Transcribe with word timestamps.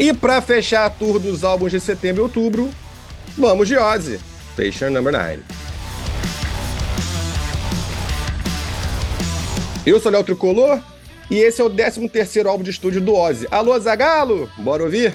E 0.00 0.14
para 0.14 0.40
fechar 0.40 0.86
a 0.86 0.90
tour 0.90 1.18
dos 1.18 1.44
álbuns 1.44 1.70
de 1.70 1.78
setembro 1.78 2.22
e 2.22 2.24
outubro, 2.24 2.70
vamos 3.36 3.68
de 3.68 3.76
Ozzy, 3.76 4.18
Patient 4.56 4.92
Number 4.92 5.12
9. 5.12 5.40
Eu 9.84 10.00
sou 10.00 10.10
Léo 10.10 10.24
Tricolor 10.24 10.80
e 11.30 11.36
esse 11.36 11.60
é 11.60 11.64
o 11.64 11.68
13º 11.68 12.46
álbum 12.46 12.64
de 12.64 12.70
estúdio 12.70 13.02
do 13.02 13.14
Ozzy. 13.14 13.46
Alô, 13.50 13.78
Zagalo! 13.78 14.50
Bora 14.56 14.84
ouvir? 14.84 15.12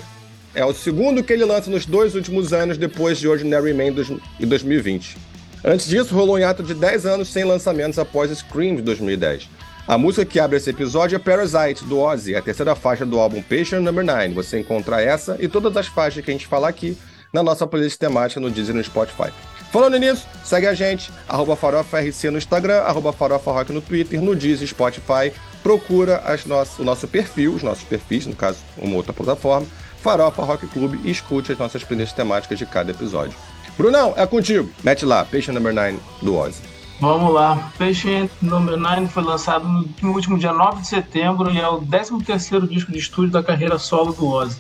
É 0.56 0.64
o 0.64 0.74
segundo 0.74 1.22
que 1.22 1.34
ele 1.34 1.44
lança 1.44 1.70
nos 1.70 1.86
dois 1.86 2.16
últimos 2.16 2.54
anos 2.54 2.78
depois 2.78 3.20
de 3.20 3.28
Ordinary 3.28 3.74
Man 3.74 3.94
em 4.40 4.48
2020. 4.48 5.18
Antes 5.66 5.86
disso, 5.86 6.16
rolou 6.16 6.38
um 6.38 6.48
ato 6.48 6.64
de 6.64 6.74
10 6.74 7.06
anos 7.06 7.28
sem 7.28 7.44
lançamentos 7.44 8.00
após 8.00 8.32
Scream 8.32 8.78
de 8.78 8.82
2010. 8.82 9.50
A 9.86 9.98
música 9.98 10.26
que 10.26 10.40
abre 10.40 10.56
esse 10.56 10.70
episódio 10.70 11.18
é 11.18 11.20
Parasite, 11.20 11.84
do 11.84 12.00
Ozzy, 12.00 12.36
a 12.36 12.42
terceira 12.42 12.74
faixa 12.74 13.06
do 13.06 13.20
álbum 13.20 13.42
Patient 13.42 13.84
Number 13.84 14.06
9. 14.06 14.30
Você 14.30 14.58
encontra 14.58 15.02
essa 15.02 15.36
e 15.42 15.50
todas 15.50 15.76
as 15.76 15.88
faixas 15.88 16.24
que 16.24 16.32
a 16.32 16.34
gente 16.34 16.48
fala 16.48 16.70
aqui 16.70 16.98
na 17.34 17.44
nossa 17.44 17.68
playlist 17.68 18.00
temática 18.00 18.40
no 18.40 18.50
Deezer 18.50 18.74
e 18.74 18.78
no 18.78 18.84
Spotify. 18.84 19.34
Falando 19.74 19.98
nisso, 19.98 20.26
segue 20.46 20.68
a 20.68 20.74
gente, 20.74 21.12
arroba 21.28 21.58
FarofaRC 21.58 22.30
no 22.32 22.38
Instagram, 22.38 22.78
arroba 22.78 23.12
FarofaRock 23.12 23.74
no 23.74 23.82
Twitter, 23.82 24.22
no 24.22 24.34
Deezer, 24.34 24.66
Spotify. 24.66 25.34
Procura 25.62 26.24
nossas, 26.46 26.80
o 26.80 26.84
nosso 26.86 27.08
perfil, 27.10 27.54
os 27.54 27.62
nossos 27.62 27.84
perfis, 27.84 28.26
no 28.26 28.36
caso, 28.36 28.60
uma 28.78 28.96
outra 28.96 29.12
plataforma, 29.12 29.68
Farofa 30.06 30.44
Rock 30.44 30.68
Club 30.68 31.00
e 31.04 31.10
escute 31.10 31.52
as 31.52 31.58
nossas 31.58 31.84
playlists 31.84 32.16
temáticas 32.16 32.60
de 32.60 32.66
cada 32.68 32.92
episódio. 32.92 33.36
Brunão, 33.76 34.14
é 34.16 34.24
contigo. 34.28 34.70
Mete 34.84 35.04
lá, 35.04 35.26
Patient 35.26 35.56
Number 35.56 35.74
9 35.74 35.98
do 36.22 36.36
Ozzy. 36.36 36.62
Vamos 37.02 37.34
lá. 37.34 37.72
Patient 37.80 38.30
Number 38.40 38.78
9 38.78 39.08
foi 39.08 39.24
lançado 39.24 39.68
no 39.68 40.12
último 40.12 40.38
dia 40.38 40.54
9 40.54 40.82
de 40.82 40.88
setembro 40.90 41.52
e 41.52 41.60
é 41.60 41.68
o 41.68 41.82
13º 41.82 42.68
disco 42.68 42.92
de 42.92 43.00
estúdio 43.00 43.32
da 43.32 43.42
carreira 43.42 43.80
solo 43.80 44.14
do 44.14 44.28
Ozzy. 44.28 44.60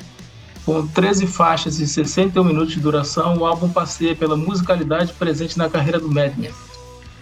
Com 0.65 0.87
13 0.87 1.27
faixas 1.27 1.79
e 1.79 1.87
61 1.87 2.43
minutos 2.43 2.73
de 2.73 2.79
duração, 2.79 3.37
o 3.37 3.45
álbum 3.45 3.69
passeia 3.69 4.15
pela 4.15 4.35
musicalidade 4.35 5.13
presente 5.13 5.59
na 5.59 5.69
carreira 5.69 5.99
do 5.99 6.09
Madman. 6.09 6.49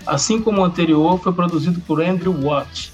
Assim 0.08 0.40
como 0.40 0.62
o 0.62 0.64
anterior, 0.64 1.20
foi 1.20 1.34
produzido 1.34 1.82
por 1.82 2.02
Andrew 2.02 2.34
Watt. 2.42 2.94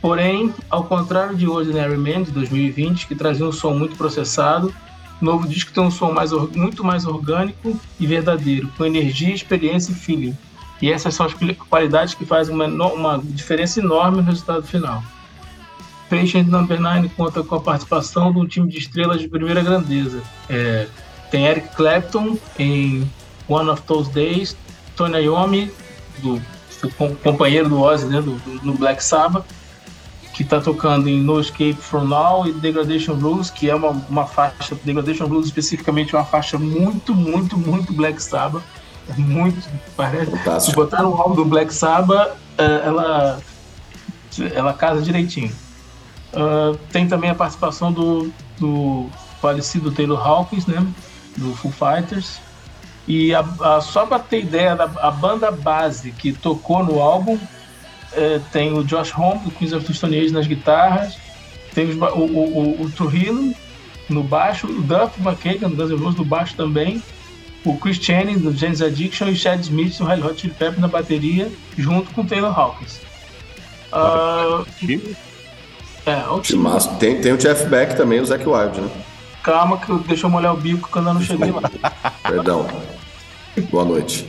Porém, 0.00 0.54
ao 0.70 0.84
contrário 0.84 1.36
de 1.36 1.46
Ordinary 1.46 1.96
Man 1.96 2.22
de 2.22 2.30
2020, 2.30 3.06
que 3.06 3.14
trazia 3.14 3.46
um 3.46 3.52
som 3.52 3.72
muito 3.72 3.96
processado, 3.96 4.72
o 5.20 5.24
novo 5.24 5.48
disco 5.48 5.72
tem 5.72 5.82
um 5.82 5.90
som 5.90 6.12
mais, 6.12 6.32
muito 6.32 6.84
mais 6.84 7.06
orgânico 7.06 7.78
e 7.98 8.06
verdadeiro, 8.06 8.70
com 8.76 8.84
energia, 8.84 9.34
experiência 9.34 9.92
e 9.92 9.94
feeling 9.94 10.36
e 10.80 10.92
essas 10.92 11.14
são 11.14 11.26
as 11.26 11.34
qualidades 11.68 12.14
que 12.14 12.24
fazem 12.24 12.54
uma, 12.54 12.66
uma 12.66 13.18
diferença 13.22 13.80
enorme 13.80 14.18
no 14.18 14.22
resultado 14.24 14.62
final. 14.62 15.02
Patient 16.08 16.46
Number 16.46 16.80
9 16.80 17.08
conta 17.10 17.42
com 17.42 17.56
a 17.56 17.60
participação 17.60 18.32
de 18.32 18.38
um 18.38 18.46
time 18.46 18.68
de 18.68 18.78
estrelas 18.78 19.20
de 19.20 19.28
primeira 19.28 19.62
grandeza. 19.62 20.22
É, 20.48 20.86
tem 21.30 21.46
Eric 21.46 21.74
Clapton 21.74 22.38
em 22.58 23.10
One 23.48 23.70
of 23.70 23.82
Those 23.82 24.10
Days, 24.12 24.56
Tony 24.94 25.24
Iommi, 25.24 25.70
do, 26.18 26.40
do 26.82 27.16
companheiro 27.22 27.68
do 27.68 27.80
Ozzy 27.80 28.06
né, 28.06 28.20
do, 28.20 28.36
do, 28.36 28.64
no 28.64 28.74
Black 28.74 29.02
Sabbath, 29.02 29.44
que 30.36 30.42
está 30.42 30.60
tocando 30.60 31.08
em 31.08 31.18
No 31.18 31.40
Escape 31.40 31.78
From 31.80 32.04
Now 32.04 32.46
e 32.46 32.52
Degradation 32.52 33.14
Blues, 33.14 33.48
que 33.48 33.70
é 33.70 33.74
uma, 33.74 33.88
uma 34.06 34.26
faixa, 34.26 34.76
Degradation 34.84 35.26
Blues 35.26 35.46
especificamente 35.46 36.14
é 36.14 36.18
uma 36.18 36.26
faixa 36.26 36.58
muito, 36.58 37.14
muito, 37.14 37.56
muito 37.56 37.90
Black 37.94 38.22
Sabbath 38.22 38.62
muito. 39.16 39.66
Parece. 39.96 40.32
Se 40.60 40.72
botar 40.72 41.02
no 41.02 41.14
álbum 41.14 41.36
do 41.36 41.44
Black 41.46 41.72
Sabbath, 41.72 42.36
é, 42.58 42.64
ela, 42.84 43.40
ela 44.52 44.74
casa 44.74 45.00
direitinho. 45.00 45.50
Uh, 46.34 46.76
tem 46.92 47.08
também 47.08 47.30
a 47.30 47.34
participação 47.34 47.90
do, 47.90 48.30
do 48.58 49.08
falecido 49.40 49.90
Taylor 49.90 50.20
Hawkins, 50.20 50.66
né? 50.66 50.86
Do 51.38 51.54
Foo 51.54 51.72
Fighters. 51.72 52.40
E 53.08 53.34
a, 53.34 53.40
a, 53.40 53.80
só 53.80 54.04
para 54.04 54.18
ter 54.18 54.40
ideia, 54.40 54.76
da, 54.76 54.84
a 55.00 55.10
banda 55.10 55.50
base 55.50 56.10
que 56.10 56.30
tocou 56.30 56.84
no 56.84 57.00
álbum 57.00 57.38
é, 58.16 58.40
tem 58.52 58.72
o 58.72 58.82
Josh 58.82 59.12
Homme, 59.16 59.40
do 59.40 59.50
Queens 59.50 59.72
of 59.72 59.86
the 59.86 59.92
Stone 59.92 60.18
Age 60.18 60.32
nas 60.32 60.46
guitarras, 60.46 61.16
tem 61.74 61.90
o, 61.90 62.04
o, 62.04 62.80
o, 62.80 62.82
o 62.82 62.90
Trujillo 62.90 63.54
no 64.08 64.22
baixo, 64.22 64.66
o 64.66 64.82
Duff 64.82 65.20
McKagan, 65.20 65.68
do 65.68 65.76
Guns 65.76 65.90
N' 65.90 65.96
Roses, 65.96 66.18
no 66.18 66.24
baixo 66.24 66.54
também, 66.56 67.02
o 67.64 67.76
Chris 67.76 67.96
Channing 67.96 68.38
do 68.38 68.56
James 68.56 68.80
Addiction 68.80 69.28
e 69.28 69.32
o 69.32 69.36
Chad 69.36 69.60
Smith 69.60 69.98
do 69.98 70.04
Red 70.04 70.22
Hot 70.22 70.40
Chili 70.40 70.54
Peppers 70.54 70.80
na 70.80 70.88
bateria, 70.88 71.50
junto 71.76 72.10
com 72.12 72.22
o 72.22 72.24
Taylor 72.24 72.56
Hawkins. 72.58 73.00
Uh, 73.92 74.66
é, 76.06 76.28
o 76.28 76.40
time. 76.40 76.62
Mas 76.62 76.86
tem, 76.98 77.20
tem 77.20 77.32
o 77.32 77.36
Jeff 77.36 77.66
Beck 77.66 77.96
também, 77.96 78.20
o 78.20 78.26
Zac 78.26 78.46
Wild, 78.46 78.80
né? 78.80 78.90
Calma 79.42 79.78
que 79.78 79.92
deixa 80.08 80.26
eu 80.26 80.30
molhar 80.30 80.54
o 80.54 80.56
bico 80.56 80.88
quando 80.90 81.08
eu 81.08 81.14
não 81.14 81.20
cheguei 81.20 81.50
lá. 81.50 81.70
Perdão. 82.22 82.66
Boa 83.70 83.84
noite. 83.84 84.28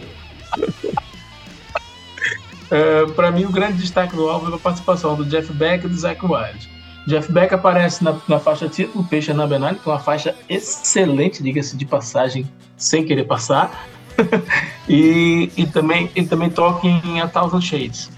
Uh, 2.67 3.11
para 3.13 3.31
mim, 3.31 3.45
o 3.45 3.51
grande 3.51 3.78
destaque 3.78 4.16
do 4.16 4.29
álbum 4.29 4.51
é 4.51 4.55
a 4.55 4.57
participação 4.59 5.16
do 5.16 5.25
Jeff 5.25 5.51
Beck 5.53 5.85
e 5.85 5.89
do 5.89 5.97
Zac 5.97 6.23
Wild. 6.25 6.69
Jeff 7.07 7.31
Beck 7.31 7.53
aparece 7.53 8.03
na, 8.03 8.16
na 8.28 8.38
faixa 8.38 8.67
título, 8.67 9.03
Peixe 9.05 9.31
na 9.33 9.47
Benani, 9.47 9.79
que 9.79 9.89
é 9.89 9.91
uma 9.94 10.00
faixa 10.00 10.35
excelente, 10.50 11.41
diga-se 11.41 11.77
de 11.77 11.85
passagem, 11.85 12.45
sem 12.75 13.06
querer 13.06 13.23
passar. 13.23 13.88
e, 14.89 15.50
e 15.56 15.66
também 15.67 16.11
ele 16.16 16.27
também 16.27 16.50
toca 16.50 16.85
em 16.85 17.22
A 17.22 17.27
Thousand 17.27 17.61
Shades. 17.61 18.09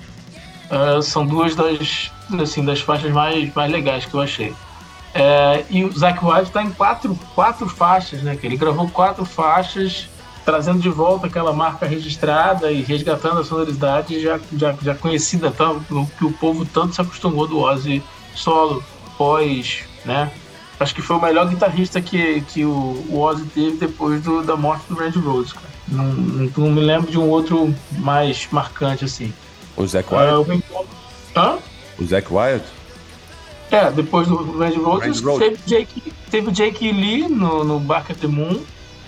Uh, 0.71 1.01
são 1.01 1.25
duas 1.25 1.55
das, 1.55 2.11
assim, 2.41 2.65
das 2.65 2.81
faixas 2.81 3.11
mais, 3.11 3.53
mais 3.53 3.71
legais 3.71 4.05
que 4.05 4.13
eu 4.13 4.21
achei. 4.21 4.49
Uh, 4.49 5.65
e 5.69 5.83
o 5.83 5.91
Zac 5.91 6.23
White 6.23 6.43
está 6.43 6.63
em 6.63 6.71
quatro, 6.71 7.17
quatro 7.35 7.67
faixas, 7.67 8.23
né? 8.23 8.35
Que 8.35 8.47
ele 8.47 8.57
gravou 8.57 8.87
quatro 8.89 9.25
faixas, 9.25 10.07
trazendo 10.49 10.79
de 10.79 10.89
volta 10.89 11.27
aquela 11.27 11.53
marca 11.53 11.85
registrada 11.85 12.71
e 12.71 12.81
resgatando 12.81 13.39
a 13.39 13.43
sonoridade 13.43 14.19
já, 14.19 14.39
já, 14.57 14.75
já 14.81 14.95
conhecida, 14.95 15.51
tá? 15.51 15.75
que 16.17 16.25
o 16.25 16.31
povo 16.31 16.65
tanto 16.65 16.95
se 16.95 17.01
acostumou 17.01 17.47
do 17.47 17.59
Ozzy 17.59 18.01
solo, 18.33 18.83
pós, 19.15 19.83
né? 20.03 20.31
Acho 20.79 20.95
que 20.95 21.03
foi 21.03 21.17
o 21.17 21.21
melhor 21.21 21.47
guitarrista 21.47 22.01
que, 22.01 22.41
que 22.41 22.65
o, 22.65 23.05
o 23.09 23.19
Ozzy 23.19 23.45
teve 23.53 23.77
depois 23.77 24.23
do, 24.23 24.41
da 24.41 24.55
morte 24.55 24.85
do 24.89 24.95
Randy 24.95 25.19
Rhoads, 25.19 25.53
cara. 25.53 25.67
Não, 25.87 26.05
não, 26.05 26.71
me 26.71 26.81
lembro 26.81 27.11
de 27.11 27.19
um 27.19 27.29
outro 27.29 27.71
mais 27.99 28.47
marcante 28.51 29.05
assim. 29.05 29.31
O 29.77 29.85
Zac 29.85 30.09
Wild? 30.11 30.63
Uh, 30.73 30.85
Hã? 31.35 31.57
O 31.99 32.05
Zac 32.05 32.27
Wild? 32.33 32.63
É, 33.69 33.91
depois 33.91 34.27
do 34.27 34.57
Randy 34.57 34.79
Rhoads, 34.79 35.21
teve, 35.37 35.59
Jake, 35.67 36.13
teve 36.31 36.47
o 36.47 36.51
Jake 36.51 36.91
Lee 36.91 37.27
no, 37.27 37.63
no 37.63 37.79
Bark 37.79 38.11
at 38.11 38.17
the 38.17 38.27
Moon. 38.27 38.59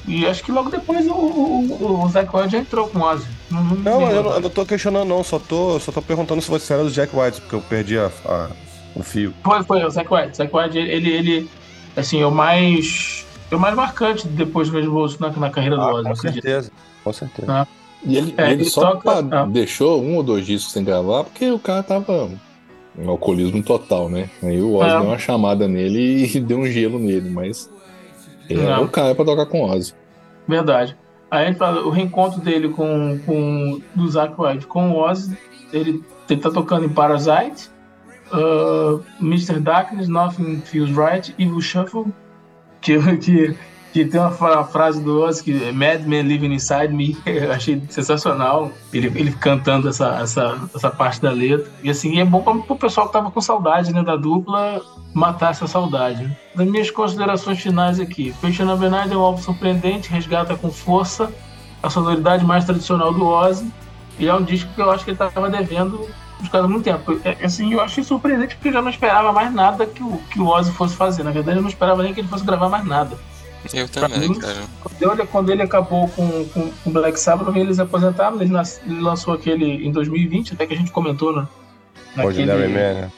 E 0.08 0.26
acho 0.26 0.44
que 0.44 0.52
logo 0.52 0.70
depois 0.70 1.06
o, 1.08 1.14
o, 1.14 2.04
o 2.04 2.10
Zac 2.10 2.36
Wild 2.36 2.52
já 2.52 2.58
entrou 2.58 2.88
com 2.88 3.00
o 3.00 3.04
Ozzy. 3.04 3.28
Não, 3.50 3.64
não, 3.64 3.76
não 3.76 4.02
eu, 4.12 4.24
não, 4.24 4.32
eu, 4.32 4.42
não 4.42 4.50
tô 4.50 4.66
questionando 4.66 5.08
não, 5.08 5.24
só 5.24 5.38
tô, 5.38 5.80
só 5.80 5.92
tô 5.92 6.02
perguntando 6.02 6.42
se 6.42 6.50
você 6.50 6.74
era 6.74 6.84
do 6.84 6.90
Jack 6.90 7.16
White, 7.16 7.42
porque 7.42 7.56
eu 7.56 7.62
perdi 7.62 8.00
a, 8.00 8.12
a 8.26 8.50
o 8.96 9.04
fio. 9.04 9.34
Foi, 9.44 9.64
foi, 9.64 9.84
o 9.84 9.90
Zack 9.90 10.14
White. 10.14 10.38
Zack 10.38 10.56
White, 10.56 10.78
ele, 10.78 11.10
ele, 11.10 11.50
assim, 11.96 12.22
é 12.22 12.26
o 12.26 12.32
mais, 12.32 13.26
é 13.50 13.56
o 13.56 13.60
mais 13.60 13.76
marcante 13.76 14.28
depois 14.28 14.70
do 14.70 14.74
Vejo 14.74 15.18
na, 15.20 15.30
na 15.30 15.50
carreira 15.50 15.76
do 15.76 15.82
ah, 15.82 15.94
Ozzy. 15.94 16.10
Com 16.10 16.16
certeza, 16.16 16.72
com 17.04 17.14
certeza. 17.14 17.52
Ah. 17.52 17.68
E 18.04 18.18
ele, 18.18 18.34
é, 18.38 18.46
ele, 18.46 18.54
ele 18.54 18.66
só 18.66 18.96
toca, 18.96 19.20
ah. 19.32 19.46
deixou 19.46 20.02
um 20.02 20.16
ou 20.16 20.24
dois 20.24 20.46
discos 20.46 20.74
sem 20.74 20.84
gravar 20.84 21.24
porque 21.24 21.52
o 21.52 21.60
cara 21.60 21.84
tava 21.84 22.32
um 22.98 23.10
alcoolismo 23.10 23.62
total, 23.62 24.10
né? 24.10 24.30
Aí 24.42 24.60
o 24.60 24.76
Ozzy 24.76 24.90
é. 24.90 25.00
deu 25.00 25.08
uma 25.08 25.20
chamada 25.20 25.68
nele 25.68 26.26
e 26.26 26.40
deu 26.42 26.60
um 26.60 26.66
gelo 26.66 26.98
nele, 26.98 27.30
mas 27.30 27.70
ele 28.52 28.66
é 28.66 28.78
o 28.78 28.88
cara 28.88 29.16
pra 29.16 29.26
tocar 29.26 29.46
com 29.46 29.62
o 29.62 29.70
Ozzy. 29.70 29.94
Verdade. 30.48 30.98
Aí 31.30 31.56
o 31.86 31.90
reencontro 31.90 32.42
dele 32.42 32.70
com, 32.70 33.18
com 33.26 33.82
do 33.96 34.10
Zack 34.10 34.36
White 34.38 34.68
com 34.68 34.92
o 34.92 34.98
Ozzy, 34.98 35.38
ele, 35.72 36.04
ele 36.30 36.42
tá 36.42 36.52
tocando 36.52 36.86
em 36.86 36.90
Parasite, 36.90 37.70
uh, 38.34 39.02
Mr. 39.22 39.60
Darkness, 39.60 40.10
Nothing 40.10 40.62
Feels 40.62 40.90
Right, 40.90 41.34
Evil 41.40 41.62
Shuffle, 41.62 42.06
que, 42.82 43.00
que, 43.18 43.56
que 43.92 44.06
tem 44.06 44.20
uma 44.20 44.64
frase 44.64 45.02
do 45.02 45.22
Ozzy 45.22 45.44
que 45.44 45.64
é 45.66 45.72
Madman 45.72 46.22
Living 46.22 46.54
Inside 46.54 46.94
Me, 46.94 47.18
eu 47.26 47.52
achei 47.52 47.82
sensacional, 47.90 48.72
ele, 48.94 49.08
ele 49.08 49.32
cantando 49.32 49.90
essa, 49.90 50.20
essa, 50.22 50.60
essa 50.74 50.90
parte 50.90 51.22
da 51.22 51.32
letra. 51.32 51.70
E 51.84 51.90
assim, 51.90 52.20
é 52.20 52.26
bom 52.26 52.42
para 52.42 52.74
o 52.74 52.78
pessoal 52.78 53.08
que 53.08 53.14
tava 53.14 53.30
com 53.32 53.42
saudade 53.42 53.94
né, 53.94 54.04
da 54.04 54.16
dupla 54.16 54.82
matar 55.14 55.52
essa 55.52 55.68
saudade. 55.68 56.36
Das 56.56 56.68
minhas 56.68 56.90
considerações 56.90 57.60
finais 57.60 58.00
aqui, 58.00 58.34
Peixe 58.42 58.64
na 58.64 58.76
verdade 58.76 59.14
é 59.14 59.18
um 59.18 59.22
álbum 59.22 59.42
surpreendente, 59.42 60.10
resgata 60.10 60.56
com 60.56 60.72
força 60.72 61.32
a 61.84 61.90
sonoridade 61.90 62.46
mais 62.46 62.64
tradicional 62.64 63.14
do 63.14 63.26
Ozzy, 63.26 63.72
e 64.20 64.28
é 64.28 64.34
um 64.34 64.44
disco 64.44 64.72
que 64.74 64.82
eu 64.82 64.92
acho 64.92 65.04
que 65.04 65.12
ele 65.12 65.24
estava 65.24 65.50
devendo 65.50 66.08
buscado 66.40 66.66
há 66.66 66.68
muito 66.68 66.84
tempo. 66.84 67.20
É, 67.24 67.46
assim, 67.46 67.74
eu 67.74 67.82
achei 67.82 68.04
surpreendente 68.04 68.56
porque 68.56 68.70
eu 68.70 68.74
já 68.74 68.82
não 68.82 68.90
esperava 68.90 69.32
mais 69.32 69.54
nada 69.54 69.86
que 69.86 70.04
o, 70.04 70.18
que 70.30 70.40
o 70.40 70.48
Ozzy 70.48 70.72
fosse 70.72 70.96
fazer. 70.96 71.24
Na 71.24 71.32
verdade, 71.32 71.58
eu 71.58 71.62
não 71.62 71.70
esperava 71.70 72.04
nem 72.04 72.14
que 72.14 72.20
ele 72.20 72.28
fosse 72.28 72.44
gravar 72.44 72.70
mais 72.70 72.86
nada. 72.86 73.18
Eu 73.74 73.88
também, 73.88 74.30
mim, 74.30 74.40
cara. 74.40 74.64
Quando 74.82 75.14
ele, 75.14 75.28
quando 75.28 75.52
ele 75.52 75.62
acabou 75.62 76.08
com, 76.10 76.46
com, 76.46 76.72
com 76.72 76.92
Black 76.92 77.20
Sabbath, 77.20 77.56
eles 77.56 77.80
aposentaram, 77.80 78.42
ele, 78.42 78.52
nas, 78.52 78.82
ele 78.86 79.00
lançou 79.00 79.34
aquele 79.34 79.86
em 79.86 79.92
2020, 79.92 80.54
até 80.54 80.66
que 80.66 80.74
a 80.74 80.78
gente 80.78 80.92
comentou, 80.92 81.36
né? 81.36 81.48
Ordinary 82.18 82.68
Man, 82.68 82.94
né? 82.94 83.12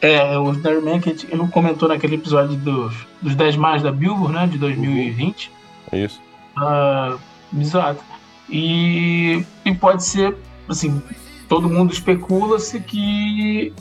É, 0.00 0.38
o 0.38 0.44
Ordinary 0.44 0.80
Man 0.80 1.00
que 1.00 1.08
a 1.08 1.12
gente 1.12 1.34
não 1.34 1.48
comentou 1.48 1.88
naquele 1.88 2.16
episódio 2.16 2.56
dos, 2.56 2.94
dos 3.20 3.34
10 3.34 3.56
mais 3.56 3.82
da 3.82 3.90
Billboard, 3.90 4.32
né? 4.32 4.46
De 4.46 4.58
2020. 4.58 5.50
Uhum. 5.92 6.04
Isso. 6.04 6.20
Uh, 6.56 7.18
exato. 7.58 8.02
E, 8.48 9.44
e 9.64 9.74
pode 9.74 10.04
ser, 10.04 10.36
assim, 10.68 11.02
todo 11.48 11.68
mundo 11.68 11.92
especula-se 11.92 12.80
que 12.80 13.72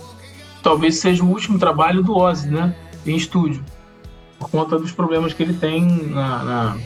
talvez 0.64 1.00
seja 1.00 1.24
o 1.24 1.30
último 1.30 1.60
trabalho 1.60 2.02
do 2.02 2.16
Ozzy, 2.18 2.50
né? 2.50 2.76
Em 3.06 3.16
estúdio. 3.16 3.64
Por 4.40 4.50
conta 4.50 4.78
dos 4.78 4.92
problemas 4.92 5.34
que 5.34 5.44
ele 5.44 5.54
tem 5.54 5.84
na, 6.10 6.44
na 6.44 6.78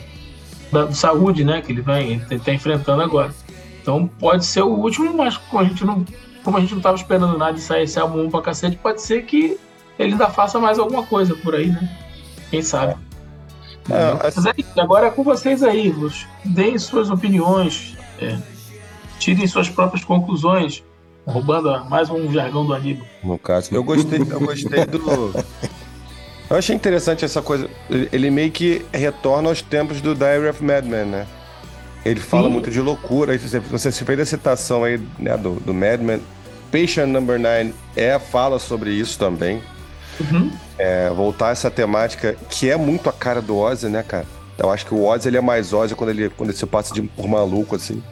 da 0.72 0.90
saúde, 0.92 1.44
né? 1.44 1.60
Que 1.60 1.72
ele 1.72 1.82
vai 1.82 2.20
tá 2.44 2.52
enfrentando 2.52 3.02
agora. 3.02 3.34
Então 3.80 4.06
pode 4.06 4.44
ser 4.44 4.62
o 4.62 4.68
último, 4.68 5.12
mas 5.14 5.38
a 5.52 5.64
gente 5.64 5.84
não 5.84 6.04
como 6.42 6.56
a 6.56 6.60
gente 6.60 6.70
não 6.70 6.78
estava 6.78 6.96
esperando 6.96 7.38
nada 7.38 7.52
de 7.52 7.60
sair 7.60 7.84
esse 7.84 7.98
álbum 7.98 8.28
pra 8.28 8.42
cacete, 8.42 8.76
pode 8.76 9.00
ser 9.00 9.22
que 9.22 9.58
ele 9.98 10.12
ainda 10.12 10.28
faça 10.28 10.58
mais 10.58 10.78
alguma 10.78 11.04
coisa 11.04 11.34
por 11.36 11.54
aí, 11.54 11.68
né? 11.68 11.98
Quem 12.50 12.62
sabe? 12.62 12.96
É, 13.88 14.10
é 14.10 14.32
Mas 14.34 14.46
é 14.46 14.80
agora 14.80 15.06
é 15.06 15.10
com 15.10 15.22
vocês 15.22 15.62
aí, 15.62 15.90
Luz. 15.90 16.26
Deem 16.44 16.78
suas 16.78 17.10
opiniões, 17.10 17.96
é, 18.20 18.38
tirem 19.18 19.46
suas 19.46 19.68
próprias 19.68 20.04
conclusões, 20.04 20.82
roubando 21.26 21.84
mais 21.88 22.10
um 22.10 22.32
jargão 22.32 22.66
do 22.66 22.74
Aníbal. 22.74 23.06
No 23.22 23.38
caso, 23.38 23.72
eu 23.72 23.84
gostei, 23.84 24.20
eu 24.20 24.40
gostei 24.40 24.84
do. 24.86 25.32
Eu 26.52 26.58
achei 26.58 26.76
interessante 26.76 27.24
essa 27.24 27.40
coisa. 27.40 27.66
Ele 27.88 28.30
meio 28.30 28.50
que 28.52 28.84
retorna 28.92 29.48
aos 29.48 29.62
tempos 29.62 30.02
do 30.02 30.14
Diary 30.14 30.48
of 30.48 30.62
Madman, 30.62 31.06
né? 31.06 31.26
Ele 32.04 32.20
fala 32.20 32.48
Sim. 32.48 32.52
muito 32.52 32.70
de 32.70 32.78
loucura. 32.78 33.38
Você 33.38 33.90
fez 34.04 34.20
a 34.20 34.26
citação 34.26 34.84
aí 34.84 35.00
né, 35.18 35.34
do, 35.38 35.54
do 35.54 35.72
Madman. 35.72 36.20
Patient 36.70 37.08
Number 37.08 37.40
9 37.40 37.72
é, 37.96 38.18
fala 38.18 38.58
sobre 38.58 38.90
isso 38.90 39.18
também. 39.18 39.62
Uhum. 40.20 40.52
É, 40.76 41.08
voltar 41.08 41.48
a 41.48 41.50
essa 41.52 41.70
temática 41.70 42.36
que 42.50 42.68
é 42.68 42.76
muito 42.76 43.08
a 43.08 43.14
cara 43.14 43.40
do 43.40 43.56
Ozzy, 43.56 43.88
né, 43.88 44.02
cara? 44.02 44.26
Eu 44.58 44.70
acho 44.70 44.84
que 44.84 44.92
o 44.92 45.06
Ozzy 45.06 45.28
ele 45.28 45.38
é 45.38 45.40
mais 45.40 45.72
Ozzy 45.72 45.94
quando 45.94 46.10
ele, 46.10 46.28
quando 46.28 46.50
ele 46.50 46.58
se 46.58 46.66
passa 46.66 46.92
de, 46.92 47.00
por 47.00 47.26
maluco, 47.26 47.76
assim. 47.76 48.02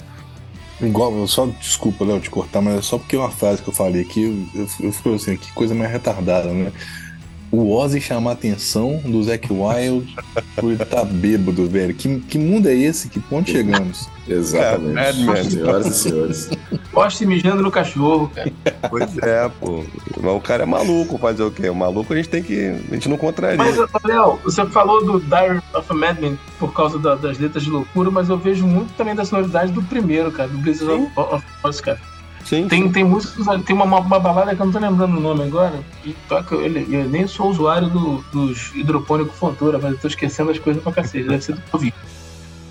Igual, 0.81 1.27
só 1.27 1.45
desculpa, 1.45 2.07
Léo, 2.07 2.21
te 2.21 2.31
cortar, 2.31 2.63
mas 2.63 2.79
é 2.79 2.81
só 2.81 2.97
porque 2.97 3.17
é 3.17 3.19
uma 3.19 3.31
frase 3.31 3.61
que 3.61 3.69
eu 3.69 3.75
falei 3.75 4.01
aqui, 4.01 4.49
eu, 4.55 4.63
eu, 4.63 4.69
eu 4.81 4.93
fico 4.93 5.13
assim, 5.13 5.37
que 5.37 5.53
coisa 5.53 5.75
mais 5.75 5.93
retardada, 5.93 6.49
né? 6.49 6.73
O 7.53 7.73
Ozzy 7.73 8.01
chamar 8.01 8.31
a 8.31 8.33
atenção 8.35 9.01
do 9.05 9.23
Zac 9.23 9.49
Wild 9.53 10.15
por 10.57 10.73
estar 10.73 10.87
tá 10.87 11.05
bêbado, 11.05 11.67
velho. 11.69 11.95
Que, 11.95 12.21
que 12.21 12.39
mundo 12.39 12.69
é 12.69 12.75
esse? 12.75 13.09
Que 13.09 13.19
ponto 13.19 13.51
chegamos? 13.51 14.09
Exatamente. 14.29 15.29
É, 15.29 15.41
é, 15.41 15.45
senhoras 15.45 15.87
e 15.87 15.95
senhores. 15.95 16.51
Poste 16.93 17.27
mijando 17.27 17.63
no 17.63 17.71
cachorro, 17.71 18.31
cara. 18.33 18.53
Pois 18.89 19.19
é, 19.19 19.49
pô. 19.49 19.85
O 20.17 20.41
cara 20.41 20.63
é 20.63 20.67
maluco 20.67 21.19
fazer 21.19 21.43
o 21.43 21.51
quê? 21.51 21.69
O 21.69 21.75
maluco 21.75 22.13
a 22.13 22.17
gente 22.17 22.29
tem 22.29 22.43
que. 22.43 22.69
A 22.91 22.95
gente 22.95 23.09
não 23.09 23.17
contraria. 23.17 23.57
Mas, 23.57 23.77
Léo, 24.05 24.39
você 24.45 24.65
falou 24.67 25.05
do 25.05 25.19
Dire 25.21 25.61
of 25.75 25.91
a 25.91 25.95
Madman 25.95 26.39
por 26.59 26.73
causa 26.73 26.99
da, 26.99 27.17
das 27.17 27.39
letras 27.39 27.65
de 27.65 27.71
loucura, 27.71 28.11
mas 28.11 28.29
eu 28.29 28.39
vejo 28.39 28.67
muito 28.67 28.93
também 28.95 29.15
da 29.15 29.25
sonoridade 29.25 29.73
do 29.73 29.83
primeiro, 29.83 30.31
cara, 30.31 30.49
do 30.49 30.59
Blizzard 30.59 30.93
of, 31.17 31.35
of 31.35 31.45
Oz, 31.65 31.81
cara. 31.81 32.01
Sim, 32.45 32.67
tem, 32.69 32.91
tem 32.91 33.05
músicos, 33.05 33.47
tem 33.65 33.77
uma, 33.77 33.85
uma, 33.85 34.19
balada 34.19 34.55
que 34.55 34.61
eu 34.61 34.67
não 34.67 34.73
tô 34.73 34.79
lembrando 34.79 35.17
o 35.17 35.21
nome 35.21 35.45
agora, 35.45 35.81
e 36.05 36.13
toca, 36.29 36.57
ele, 36.57 36.87
eu 36.91 37.09
nem 37.09 37.27
sou 37.27 37.51
usuário 37.51 37.89
do, 37.89 38.25
dos 38.33 38.75
hidropônicos 38.75 39.39
Fontoura, 39.39 39.79
mas 39.79 39.93
eu 39.93 39.99
tô 39.99 40.09
esquecendo 40.09 40.51
as 40.51 40.59
coisas 40.59 40.83
pra 40.83 40.93
cacete, 40.93 41.29
deve 41.29 41.45
ser 41.45 41.53
do 41.53 41.61
que 41.61 41.75
eu 41.75 41.79
vi. 41.79 41.95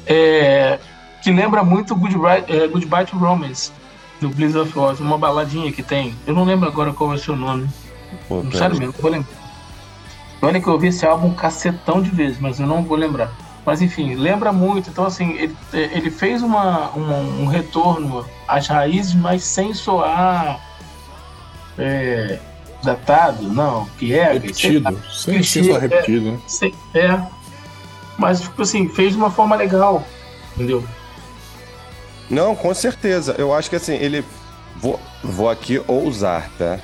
É, 0.06 0.80
que 1.22 1.32
lembra 1.32 1.64
muito 1.64 1.96
Goodbye, 1.96 2.44
é, 2.48 2.68
Goodbye 2.68 3.06
to 3.06 3.18
Romance, 3.18 3.72
do 4.20 4.30
Blizzard 4.30 4.68
of 4.68 4.80
Oz, 4.80 5.00
uma 5.00 5.18
baladinha 5.18 5.72
que 5.72 5.84
tem. 5.84 6.16
Eu 6.26 6.34
não 6.34 6.44
lembro 6.44 6.68
agora 6.68 6.92
qual 6.92 7.12
é 7.12 7.16
o 7.16 7.20
seu 7.20 7.36
nome. 7.36 7.70
Pô, 8.28 8.44
Sério 8.52 8.78
mesmo, 8.78 8.94
não 8.94 9.02
vou 9.02 9.12
lembrar. 9.12 9.40
Olha 10.42 10.60
que 10.60 10.68
eu 10.68 10.74
ouvi 10.74 10.88
esse 10.88 11.06
álbum 11.06 11.28
um 11.28 11.34
cacetão 11.34 12.02
de 12.02 12.10
vezes, 12.10 12.40
mas 12.40 12.60
eu 12.60 12.68
não 12.68 12.84
vou 12.84 12.98
lembrar. 12.98 13.32
Mas 13.66 13.82
enfim, 13.82 14.16
lembra 14.16 14.52
muito. 14.52 14.90
Então, 14.90 15.06
assim, 15.06 15.34
ele, 15.34 15.56
ele 15.74 16.10
fez 16.10 16.42
uma, 16.42 16.96
um, 16.96 17.44
um 17.44 17.46
retorno 17.46 18.26
às 18.48 18.68
raízes, 18.68 19.14
mas 19.14 19.44
sem 19.44 19.74
soar 19.74 20.60
é, 21.78 22.40
datado, 22.84 23.44
não, 23.44 23.86
que 23.98 24.18
é. 24.18 24.34
Repetido, 24.34 25.02
sem, 25.12 25.44
sem 25.44 25.64
soar 25.64 25.82
repetido, 25.82 26.30
é, 26.30 26.32
né? 26.32 26.40
Sem, 26.48 26.74
é. 26.94 27.22
Mas, 28.18 28.42
tipo 28.42 28.62
assim, 28.62 28.90
fez 28.90 29.12
de 29.12 29.18
uma 29.18 29.32
forma 29.32 29.56
legal, 29.56 30.04
entendeu? 30.56 30.84
Não, 32.30 32.56
com 32.56 32.74
certeza. 32.74 33.36
Eu 33.38 33.54
acho 33.54 33.70
que 33.70 33.76
assim, 33.76 33.96
ele. 33.96 34.24
Vou, 34.76 35.00
vou 35.24 35.50
aqui 35.50 35.82
ousar, 35.88 36.50
tá? 36.58 36.80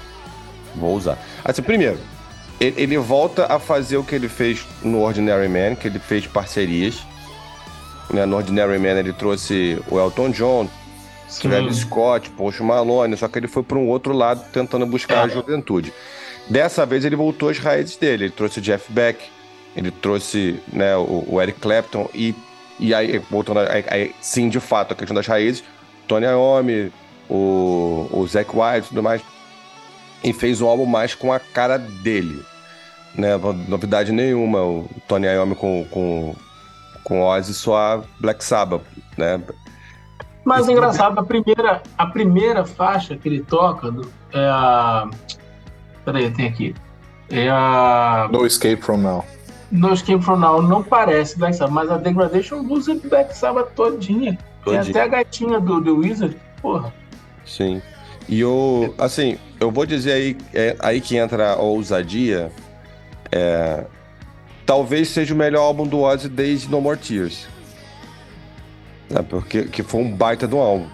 Vou 0.76 0.96
usar. 0.96 1.18
Assim, 1.44 1.62
primeiro, 1.62 2.00
ele, 2.60 2.82
ele, 2.82 2.98
volta 2.98 3.46
a 3.54 3.60
fazer 3.60 3.98
o 3.98 4.04
que 4.04 4.16
ele 4.16 4.30
fez 4.30 4.66
no 4.82 5.02
Ordinary 5.02 5.50
Man, 5.50 5.76
que 5.76 5.88
ele 5.88 6.00
fez 6.00 6.26
parcerias. 6.26 7.04
Né? 8.10 8.26
No 8.26 8.38
Ordinary 8.38 8.80
Man 8.80 9.00
ele 9.00 9.14
trouxe 9.14 9.82
o 9.90 10.00
Elton 10.00 10.32
John, 10.32 10.70
Travis 11.42 11.78
Scott, 11.78 12.30
Post 12.32 12.64
Malone, 12.64 13.18
só 13.18 13.28
que 13.28 13.40
ele 13.40 13.48
foi 13.48 13.64
para 13.64 13.78
um 13.78 13.88
outro 13.88 14.14
lado 14.14 14.44
tentando 14.52 14.86
buscar 14.86 15.24
a 15.24 15.28
juventude. 15.28 15.94
Dessa 16.50 16.86
vez 16.86 17.04
ele 17.04 17.16
voltou 17.16 17.50
às 17.50 17.58
raízes 17.58 17.98
dele, 17.98 18.26
ele 18.26 18.34
trouxe 18.34 18.62
Jeff 18.62 18.92
Beck, 18.92 19.20
ele 19.76 19.92
trouxe 19.92 20.60
né, 20.72 20.96
o, 20.96 21.26
o 21.28 21.42
Eric 21.42 21.60
Clapton 21.60 22.08
e, 22.14 22.36
e 22.80 22.94
aí, 22.94 23.18
voltando 23.30 23.60
aí, 23.60 23.84
aí, 23.88 24.16
sim, 24.22 24.48
de 24.48 24.60
fato, 24.60 24.94
a 24.94 24.96
questão 24.96 25.16
das 25.16 25.28
raízes, 25.28 25.64
Tony 26.08 26.26
Iommi, 26.26 26.92
o, 27.28 28.08
o 28.12 28.28
Zach 28.28 28.50
White 28.52 28.86
e 28.86 28.90
tudo 28.90 29.04
mais 29.04 29.22
e 30.26 30.34
fez 30.34 30.60
um 30.60 30.68
álbum 30.68 30.88
mais 30.88 31.14
com 31.14 31.32
a 31.32 31.40
cara 31.40 31.78
dele. 31.78 32.44
Né? 33.14 33.30
Novidade 33.68 34.12
nenhuma. 34.12 34.60
O 34.60 34.90
Tony 35.08 35.28
Iommi 35.28 35.56
com, 35.56 35.86
com, 35.92 36.36
com 37.04 37.22
Ozzy 37.22 37.54
só 37.54 37.78
a 37.78 38.04
Black 38.20 38.44
Sabbath, 38.44 38.82
né? 39.16 39.40
Mas 40.44 40.68
é 40.68 40.72
engraçado, 40.72 41.18
a 41.20 41.24
primeira, 41.24 41.82
a 41.98 42.08
primeira 42.08 42.66
faixa 42.66 43.16
que 43.16 43.30
ele 43.30 43.42
toca 43.42 43.94
é 44.34 44.46
a. 44.48 45.10
Peraí, 46.04 46.30
tem 46.32 46.48
aqui. 46.48 46.76
É 47.30 47.50
a. 47.50 48.28
No 48.32 48.46
Escape 48.46 48.82
From 48.82 48.98
Now. 48.98 49.26
No 49.72 49.94
Escape 49.94 50.24
From 50.24 50.38
Now 50.38 50.62
não 50.62 50.84
parece 50.84 51.38
Black 51.38 51.56
Sabbath, 51.56 51.74
mas 51.74 51.92
a 51.92 51.98
Degradation 51.98 52.58
usa 52.68 52.96
Black 52.96 53.36
Sabbath 53.36 53.74
todinha. 53.76 54.38
todinha. 54.64 54.84
Tem 54.84 54.92
até 54.92 55.02
a 55.02 55.08
gatinha 55.08 55.60
do 55.60 55.82
The 55.84 55.92
Wizard, 55.92 56.38
porra. 56.62 56.94
Sim. 57.46 57.82
E 58.28 58.44
o. 58.44 58.94
Assim, 58.98 59.38
eu 59.60 59.72
vou 59.72 59.86
dizer 59.86 60.14
aí, 60.14 60.38
é, 60.54 60.76
aí 60.80 61.02
que 61.02 61.18
entra 61.18 61.52
a 61.52 61.62
ousadia. 61.62 62.52
É, 63.32 63.84
talvez 64.66 65.10
seja 65.10 65.34
o 65.34 65.38
melhor 65.38 65.62
álbum 65.62 65.86
do 65.86 66.02
Ozzy 66.02 66.30
desde 66.30 66.70
No 66.70 66.82
More 66.82 66.98
Tears. 66.98 67.48
É, 69.14 69.22
porque 69.22 69.64
que 69.64 69.84
foi 69.84 70.02
um 70.02 70.12
baita 70.12 70.48
do 70.48 70.58
álbum. 70.58 70.88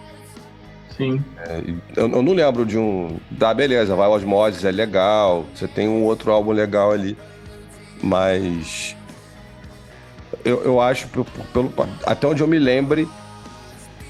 Sim. 0.98 1.24
É, 1.38 1.62
eu, 1.96 2.10
eu, 2.10 2.22
não 2.22 2.34
lembro 2.34 2.66
de 2.66 2.78
um. 2.78 3.18
Tá, 3.40 3.54
beleza, 3.54 3.96
vai 3.96 4.08
Osmosis, 4.08 4.66
é 4.66 4.72
legal. 4.72 5.46
Você 5.56 5.68
tem 5.68 5.88
um 5.88 6.04
outro 6.04 6.32
álbum 6.32 6.52
legal 6.52 6.92
ali. 6.92 7.18
Mas. 8.04 8.96
Eu, 10.44 10.64
eu 10.64 10.82
acho, 10.82 11.08
pelo, 11.08 11.26
até 12.06 12.26
onde 12.28 12.42
eu 12.42 12.48
me 12.48 12.58
lembre, 12.58 13.08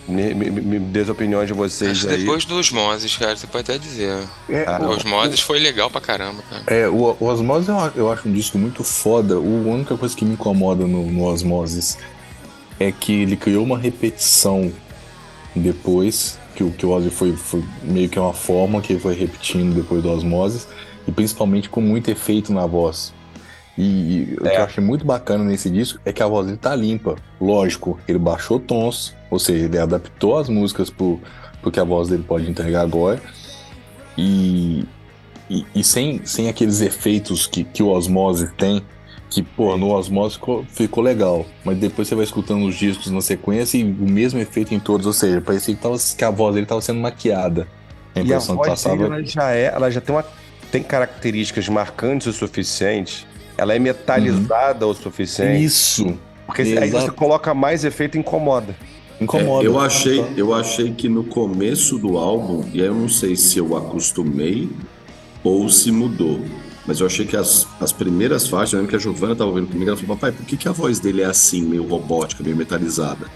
me, 0.07 0.33
me, 0.33 0.49
me 0.49 0.79
dê 0.79 1.01
as 1.01 1.09
opiniões 1.09 1.47
de 1.47 1.53
vocês 1.53 1.91
Acho 1.91 2.09
aí. 2.09 2.19
Depois 2.19 2.45
do 2.45 2.55
Osmosis, 2.55 3.15
cara, 3.17 3.35
você 3.35 3.47
pode 3.47 3.69
até 3.69 3.77
dizer. 3.77 4.27
É, 4.49 4.65
o 4.83 4.89
Osmosis 4.89 5.39
foi 5.39 5.59
legal 5.59 5.89
pra 5.89 6.01
caramba, 6.01 6.43
cara. 6.49 6.63
É, 6.67 6.87
o, 6.87 7.15
o 7.19 7.25
Osmosis 7.25 7.69
eu, 7.69 7.75
eu, 7.95 8.11
acho 8.11 8.27
um 8.27 8.33
disco 8.33 8.57
muito 8.57 8.83
foda. 8.83 9.39
O, 9.39 9.69
a 9.69 9.73
única 9.73 9.95
coisa 9.97 10.15
que 10.15 10.25
me 10.25 10.33
incomoda 10.33 10.85
no, 10.85 11.05
no 11.05 11.23
Osmosis 11.25 11.97
é 12.79 12.91
que 12.91 13.21
ele 13.21 13.35
criou 13.35 13.63
uma 13.63 13.77
repetição 13.77 14.71
depois, 15.55 16.39
que, 16.55 16.69
que 16.71 16.85
o 16.85 16.89
Ozzy 16.89 17.09
foi, 17.09 17.35
foi 17.35 17.63
meio 17.83 18.09
que 18.09 18.19
uma 18.19 18.33
forma 18.33 18.81
que 18.81 18.93
ele 18.93 18.99
foi 18.99 19.15
repetindo 19.15 19.75
depois 19.75 20.01
do 20.01 20.09
Osmosis, 20.09 20.67
e 21.07 21.11
principalmente 21.11 21.69
com 21.69 21.81
muito 21.81 22.09
efeito 22.09 22.51
na 22.51 22.65
voz. 22.65 23.13
E, 23.77 23.83
e 23.83 24.37
é. 24.41 24.47
o 24.47 24.49
que 24.49 24.57
eu 24.57 24.63
achei 24.63 24.83
muito 24.83 25.05
bacana 25.05 25.43
nesse 25.43 25.69
disco 25.69 25.99
é 26.05 26.11
que 26.11 26.21
a 26.21 26.27
voz 26.27 26.45
dele 26.45 26.57
tá 26.57 26.75
limpa. 26.75 27.15
Lógico, 27.39 27.99
ele 28.07 28.19
baixou 28.19 28.59
tons, 28.59 29.15
ou 29.29 29.39
seja, 29.39 29.65
ele 29.65 29.77
adaptou 29.77 30.37
as 30.37 30.49
músicas 30.49 30.89
pro, 30.89 31.19
pro 31.61 31.71
que 31.71 31.79
a 31.79 31.83
voz 31.83 32.09
dele 32.09 32.23
pode 32.27 32.49
entregar 32.49 32.81
agora. 32.81 33.21
E, 34.17 34.85
e, 35.49 35.65
e, 35.73 35.83
sem, 35.83 36.25
sem 36.25 36.49
aqueles 36.49 36.81
efeitos 36.81 37.47
que, 37.47 37.63
que 37.63 37.81
o 37.81 37.87
Osmose 37.87 38.51
tem, 38.53 38.81
que, 39.29 39.41
pô, 39.41 39.77
no 39.77 39.91
Osmose 39.91 40.35
ficou, 40.35 40.65
ficou 40.65 41.03
legal. 41.03 41.45
Mas 41.63 41.77
depois 41.77 42.07
você 42.07 42.15
vai 42.15 42.25
escutando 42.25 42.65
os 42.65 42.75
discos 42.75 43.09
na 43.09 43.21
sequência 43.21 43.77
e 43.77 43.83
o 43.83 44.09
mesmo 44.09 44.39
efeito 44.39 44.73
em 44.73 44.79
todos, 44.79 45.07
ou 45.07 45.13
seja, 45.13 45.39
parecia 45.39 45.73
que, 45.73 45.81
tava, 45.81 45.95
que 46.17 46.25
a 46.25 46.29
voz 46.29 46.53
dele 46.53 46.65
estava 46.65 46.81
sendo 46.81 46.99
maquiada. 46.99 47.67
A 48.13 48.19
impressão 48.19 48.55
e 48.55 48.57
a 48.57 48.57
voz 48.57 48.69
passava... 48.69 48.97
dele, 48.97 49.13
ela 49.13 49.23
já 49.23 49.51
é, 49.51 49.65
ela 49.67 49.89
já 49.89 50.01
tem 50.01 50.13
uma 50.13 50.25
tem 50.69 50.81
características 50.81 51.67
marcantes 51.67 52.27
o 52.27 52.33
suficiente 52.33 53.27
ela 53.57 53.73
é 53.73 53.79
metalizada 53.79 54.85
uhum. 54.85 54.91
o 54.91 54.95
suficiente. 54.95 55.63
Isso. 55.63 56.17
Porque 56.45 56.63
Exato. 56.63 56.83
aí 56.83 56.89
você 56.89 57.11
coloca 57.11 57.53
mais 57.53 57.85
efeito 57.85 58.17
e 58.17 58.19
incomoda. 58.19 58.75
Incomoda. 59.19 59.63
É, 59.63 59.67
eu, 59.67 59.79
achei, 59.79 60.25
eu 60.35 60.53
achei 60.53 60.91
que 60.91 61.07
no 61.07 61.23
começo 61.23 61.97
do 61.97 62.17
álbum, 62.17 62.65
e 62.73 62.81
aí 62.81 62.87
eu 62.87 62.95
não 62.95 63.07
sei 63.07 63.35
se 63.35 63.57
eu 63.57 63.77
acostumei 63.77 64.69
ou 65.43 65.69
se 65.69 65.91
mudou, 65.91 66.41
mas 66.85 66.99
eu 66.99 67.05
achei 67.05 67.25
que 67.25 67.37
as, 67.37 67.67
as 67.79 67.91
primeiras 67.91 68.47
faixas, 68.47 68.73
eu 68.73 68.79
lembro 68.79 68.89
que 68.89 68.95
a 68.95 68.99
Giovanna 68.99 69.33
estava 69.33 69.49
ouvindo 69.49 69.67
comigo, 69.67 69.89
ela 69.89 69.97
falou, 69.97 70.17
papai, 70.17 70.31
por 70.31 70.45
que, 70.45 70.57
que 70.57 70.67
a 70.67 70.71
voz 70.71 70.99
dele 70.99 71.21
é 71.21 71.25
assim, 71.25 71.61
meio 71.61 71.87
robótica, 71.87 72.43
meio 72.43 72.55
metalizada? 72.55 73.27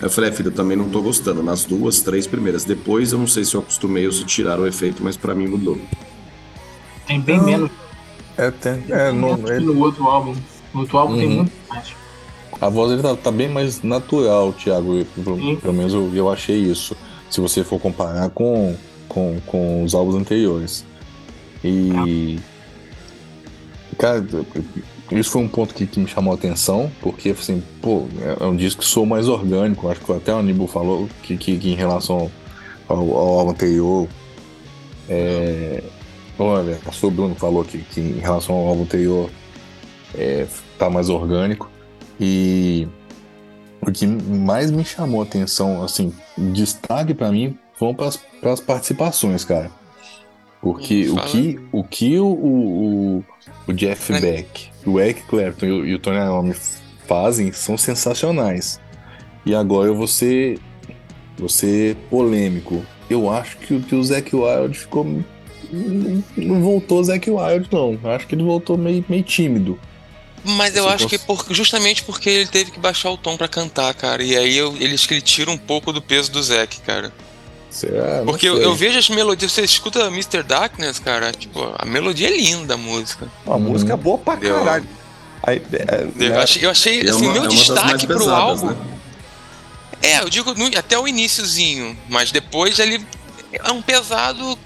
Aí 0.00 0.06
eu 0.06 0.10
falei, 0.10 0.30
é, 0.30 0.32
filha, 0.32 0.48
eu 0.48 0.52
também 0.52 0.76
não 0.76 0.90
tô 0.90 1.00
gostando. 1.00 1.42
Nas 1.42 1.64
duas, 1.64 2.02
três 2.02 2.26
primeiras. 2.26 2.64
Depois 2.64 3.12
eu 3.12 3.18
não 3.18 3.26
sei 3.26 3.44
se 3.44 3.54
eu 3.54 3.60
acostumei 3.60 4.04
ou 4.06 4.12
se 4.12 4.24
tiraram 4.24 4.64
o 4.64 4.66
efeito, 4.66 5.02
mas 5.02 5.16
para 5.16 5.34
mim 5.34 5.46
mudou. 5.46 5.78
Tem 7.06 7.20
bem 7.20 7.38
não. 7.38 7.44
menos. 7.44 7.70
É, 8.36 8.50
tem. 8.50 8.84
É, 8.90 9.12
no, 9.12 9.36
no 9.36 9.80
outro 9.80 10.04
álbum. 10.04 10.34
No 10.72 10.80
outro 10.80 10.98
álbum 10.98 11.14
uhum. 11.14 11.18
tem 11.20 11.28
muito 11.28 11.52
mais. 11.68 11.94
A 12.60 12.68
voz 12.68 12.90
dele 12.90 13.02
tá, 13.02 13.16
tá 13.16 13.30
bem 13.30 13.48
mais 13.48 13.82
natural, 13.82 14.52
Thiago. 14.52 15.04
Pelo, 15.14 15.56
pelo 15.56 15.74
menos 15.74 15.92
eu, 15.92 16.14
eu 16.14 16.30
achei 16.30 16.56
isso. 16.56 16.96
Se 17.30 17.40
você 17.40 17.64
for 17.64 17.80
comparar 17.80 18.30
com, 18.30 18.76
com, 19.08 19.38
com 19.46 19.84
os 19.84 19.94
álbuns 19.94 20.16
anteriores. 20.16 20.84
E. 21.62 22.38
Cara, 23.98 24.24
isso 25.12 25.30
foi 25.30 25.42
um 25.42 25.48
ponto 25.48 25.74
que, 25.74 25.86
que, 25.86 26.00
me 26.00 26.08
chamou 26.08 26.32
a 26.32 26.34
atenção, 26.34 26.90
porque 27.00 27.30
assim, 27.30 27.62
pô, 27.80 28.06
é, 28.40 28.44
um 28.44 28.56
disco 28.56 28.82
que 28.82 28.86
sou 28.86 29.06
mais 29.06 29.28
orgânico. 29.28 29.88
Acho 29.88 30.00
que 30.00 30.12
até 30.12 30.32
o 30.32 30.38
Aníbal 30.38 30.66
falou 30.66 31.08
que, 31.22 31.36
que, 31.36 31.56
que 31.58 31.70
em 31.70 31.74
relação 31.74 32.30
ao, 32.88 32.98
ao, 32.98 33.38
álbum 33.38 33.50
anterior. 33.50 34.08
É, 35.08 35.82
olha, 36.38 36.78
o 37.02 37.10
Bruno 37.10 37.34
falou 37.34 37.64
que, 37.64 37.78
que 37.78 38.00
em 38.00 38.18
relação 38.18 38.54
ao 38.54 38.68
álbum 38.68 38.82
anterior 38.82 39.30
é, 40.14 40.46
tá 40.78 40.88
mais 40.88 41.08
orgânico. 41.08 41.70
E 42.18 42.88
o 43.80 43.90
que 43.90 44.06
mais 44.06 44.70
me 44.70 44.84
chamou 44.84 45.20
a 45.20 45.24
atenção, 45.24 45.82
assim, 45.82 46.12
destaque 46.36 47.12
para 47.14 47.30
mim, 47.30 47.58
foram 47.74 47.94
para 47.94 48.52
as 48.52 48.60
participações, 48.60 49.44
cara. 49.44 49.70
Porque 50.60 51.10
o 51.10 51.16
que, 51.16 51.60
o, 51.70 51.84
que 51.84 52.18
o, 52.18 52.26
o, 52.26 53.24
o 53.66 53.72
Jeff 53.74 54.18
Beck, 54.18 54.70
o 54.86 54.98
Eric 54.98 55.22
Clapton 55.24 55.66
e 55.66 55.72
o, 55.72 55.86
e 55.86 55.94
o 55.94 55.98
Tony 55.98 56.16
Iommi 56.16 56.54
fazem 57.06 57.52
são 57.52 57.76
sensacionais. 57.76 58.80
E 59.44 59.54
agora 59.54 59.88
eu 59.88 59.94
vou 59.94 60.06
ser, 60.06 60.58
vou 61.36 61.50
ser 61.50 61.96
polêmico. 62.08 62.82
Eu 63.10 63.30
acho 63.30 63.58
que, 63.58 63.78
que 63.80 63.94
o 63.94 64.02
Zac 64.02 64.34
Wild 64.34 64.78
ficou. 64.78 65.06
Não 66.36 66.62
voltou 66.62 67.02
Zac 67.02 67.30
Wild, 67.30 67.68
não. 67.70 67.98
Eu 68.02 68.10
acho 68.10 68.26
que 68.26 68.34
ele 68.34 68.44
voltou 68.44 68.76
meio, 68.76 69.04
meio 69.08 69.22
tímido. 69.22 69.78
Mas 70.44 70.76
eu 70.76 70.86
acho 70.88 71.08
que 71.08 71.18
por, 71.18 71.46
justamente 71.50 72.02
porque 72.04 72.28
ele 72.28 72.46
teve 72.46 72.70
que 72.70 72.78
baixar 72.78 73.10
o 73.10 73.16
tom 73.16 73.36
para 73.36 73.48
cantar, 73.48 73.94
cara. 73.94 74.22
E 74.22 74.36
aí 74.36 74.56
eu, 74.56 74.76
ele 74.78 74.94
acho 74.94 75.08
que 75.08 75.14
ele 75.14 75.22
tira 75.22 75.50
um 75.50 75.56
pouco 75.56 75.92
do 75.92 76.02
peso 76.02 76.30
do 76.30 76.42
Zac, 76.42 76.80
cara. 76.82 77.12
Será? 77.70 78.22
Porque 78.24 78.48
eu, 78.48 78.58
eu, 78.58 78.74
vejo 78.74 78.98
as 78.98 79.08
melodias, 79.08 79.50
você 79.50 79.62
escuta 79.62 80.06
Mr. 80.06 80.44
Darkness, 80.44 81.00
cara, 81.00 81.32
tipo, 81.32 81.60
a 81.76 81.84
melodia 81.84 82.28
é 82.28 82.36
linda 82.36 82.74
a 82.74 82.76
música. 82.76 83.26
A 83.46 83.58
música 83.58 83.94
é 83.94 83.96
boa 83.96 84.18
pra 84.18 84.36
caralho. 84.36 84.86
Aí, 85.42 85.60
é, 85.72 86.02
eu, 86.02 86.30
né? 86.30 86.38
achei, 86.38 86.64
eu 86.64 86.70
achei, 86.70 87.00
é 87.00 87.10
assim, 87.10 87.24
uma, 87.24 87.32
meu 87.32 87.44
é 87.44 87.48
destaque 87.48 88.06
pro 88.06 88.18
pesadas, 88.18 88.62
álbum. 88.62 88.66
Né? 88.68 88.76
É, 90.02 90.20
eu 90.20 90.30
digo 90.30 90.54
no, 90.54 90.66
até 90.78 90.98
o 90.98 91.08
iníciozinho, 91.08 91.98
mas 92.08 92.30
depois 92.30 92.78
ele 92.78 93.04
é 93.52 93.72
um 93.72 93.82
pesado 93.82 94.58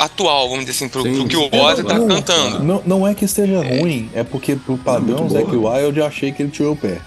atual, 0.00 0.48
vamos 0.48 0.64
dizer 0.64 0.78
assim, 0.78 0.88
pro, 0.88 1.02
pro 1.02 1.28
que 1.28 1.36
o 1.36 1.54
Ozzy 1.54 1.84
tá 1.84 1.94
cantando. 1.94 2.64
Não, 2.64 2.82
não 2.86 3.06
é 3.06 3.14
que 3.14 3.26
esteja 3.26 3.62
é. 3.64 3.80
ruim, 3.80 4.10
é 4.14 4.24
porque 4.24 4.56
pro 4.56 4.78
padrão 4.78 5.28
Zack 5.28 5.54
Wild 5.54 5.98
eu 5.98 6.06
achei 6.06 6.32
que 6.32 6.42
ele 6.42 6.50
tirou 6.50 6.72
o 6.72 6.76
pé. 6.76 7.00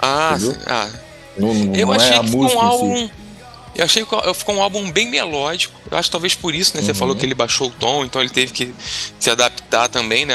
Ah, 0.00 0.36
ah. 0.66 0.88
Não, 1.36 1.54
não, 1.54 1.74
eu 1.74 1.86
não 1.86 1.94
achei 1.94 2.16
é 2.16 2.18
que 2.20 2.26
ficou 2.26 2.54
um 2.54 2.60
álbum. 2.60 3.10
Eu 3.74 3.84
achei 3.84 4.04
que 4.04 4.34
ficou 4.34 4.54
um 4.54 4.62
álbum 4.62 4.90
bem 4.90 5.10
melódico. 5.10 5.74
Eu 5.90 5.96
acho 5.96 6.08
que 6.08 6.12
talvez 6.12 6.34
por 6.34 6.54
isso, 6.54 6.74
né? 6.74 6.80
Uhum. 6.80 6.86
Você 6.86 6.94
falou 6.94 7.14
que 7.14 7.24
ele 7.24 7.34
baixou 7.34 7.68
o 7.68 7.70
tom, 7.70 8.04
então 8.04 8.20
ele 8.20 8.30
teve 8.30 8.52
que 8.52 8.74
se 9.18 9.30
adaptar 9.30 9.88
também, 9.88 10.26
né? 10.26 10.34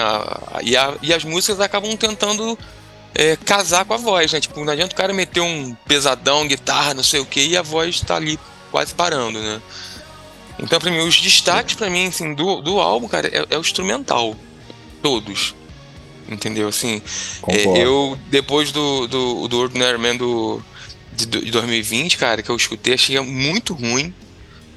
E, 0.63 0.75
a, 0.75 0.93
e 1.01 1.13
as 1.13 1.23
músicas 1.23 1.59
acabam 1.59 1.95
tentando 1.95 2.57
é, 3.13 3.35
casar 3.35 3.85
com 3.85 3.93
a 3.93 3.97
voz, 3.97 4.31
né? 4.31 4.39
Tipo, 4.39 4.63
não 4.63 4.73
adianta 4.73 4.93
o 4.93 4.97
cara 4.97 5.13
meter 5.13 5.41
um 5.41 5.75
pesadão, 5.87 6.47
guitarra, 6.47 6.93
não 6.93 7.03
sei 7.03 7.19
o 7.19 7.25
que, 7.25 7.41
e 7.41 7.57
a 7.57 7.61
voz 7.61 8.01
tá 8.01 8.15
ali 8.15 8.39
quase 8.71 8.93
parando, 8.93 9.39
né? 9.39 9.61
Então, 10.59 10.79
pra 10.79 10.91
mim, 10.91 10.99
os 10.99 11.19
destaques 11.21 11.75
para 11.75 11.89
mim, 11.89 12.07
assim, 12.07 12.33
do, 12.33 12.61
do 12.61 12.79
álbum, 12.79 13.07
cara, 13.07 13.27
é, 13.27 13.45
é 13.49 13.57
o 13.57 13.61
instrumental. 13.61 14.35
Todos. 15.01 15.55
Entendeu? 16.27 16.67
Assim, 16.67 17.01
é, 17.47 17.83
eu, 17.83 18.17
depois 18.29 18.71
do, 18.71 19.07
do, 19.07 19.47
do 19.47 19.59
Ordinary 19.59 19.97
Man 19.97 20.15
do, 20.15 20.61
de, 21.13 21.25
de 21.25 21.51
2020, 21.51 22.17
cara, 22.17 22.41
que 22.41 22.49
eu 22.49 22.55
escutei, 22.55 22.95
achei 22.95 23.19
muito 23.19 23.73
ruim. 23.73 24.13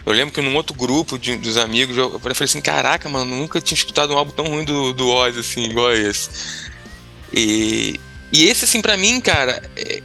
Eu 0.07 0.13
lembro 0.13 0.33
que 0.33 0.41
num 0.41 0.55
outro 0.55 0.75
grupo 0.75 1.19
de, 1.19 1.37
dos 1.37 1.57
amigos, 1.57 1.97
eu, 1.97 2.13
eu 2.13 2.21
falei 2.21 2.35
assim, 2.41 2.61
caraca, 2.61 3.09
mano, 3.09 3.37
nunca 3.37 3.61
tinha 3.61 3.77
escutado 3.77 4.15
um 4.15 4.19
álbum 4.19 4.33
tão 4.33 4.47
ruim 4.47 4.65
do, 4.65 4.93
do 4.93 5.09
Oz, 5.09 5.37
assim, 5.37 5.65
igual 5.65 5.93
esse. 5.93 6.31
E, 7.33 7.99
e 8.33 8.45
esse, 8.45 8.65
assim, 8.65 8.81
para 8.81 8.97
mim, 8.97 9.21
cara, 9.21 9.63
é, 9.77 10.03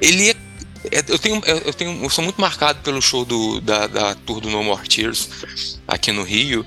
ele 0.00 0.30
é 0.30 0.34
é, 0.34 0.45
eu 0.90 1.18
tenho, 1.18 1.42
eu 1.64 1.74
tenho, 1.74 2.04
eu 2.04 2.10
sou 2.10 2.22
muito 2.22 2.40
marcado 2.40 2.80
pelo 2.82 3.00
show 3.00 3.24
do, 3.24 3.60
da, 3.60 3.86
da 3.86 4.14
tour 4.14 4.40
do 4.40 4.50
No 4.50 4.62
More 4.62 4.88
Tears 4.88 5.78
aqui 5.86 6.12
no 6.12 6.22
Rio. 6.22 6.64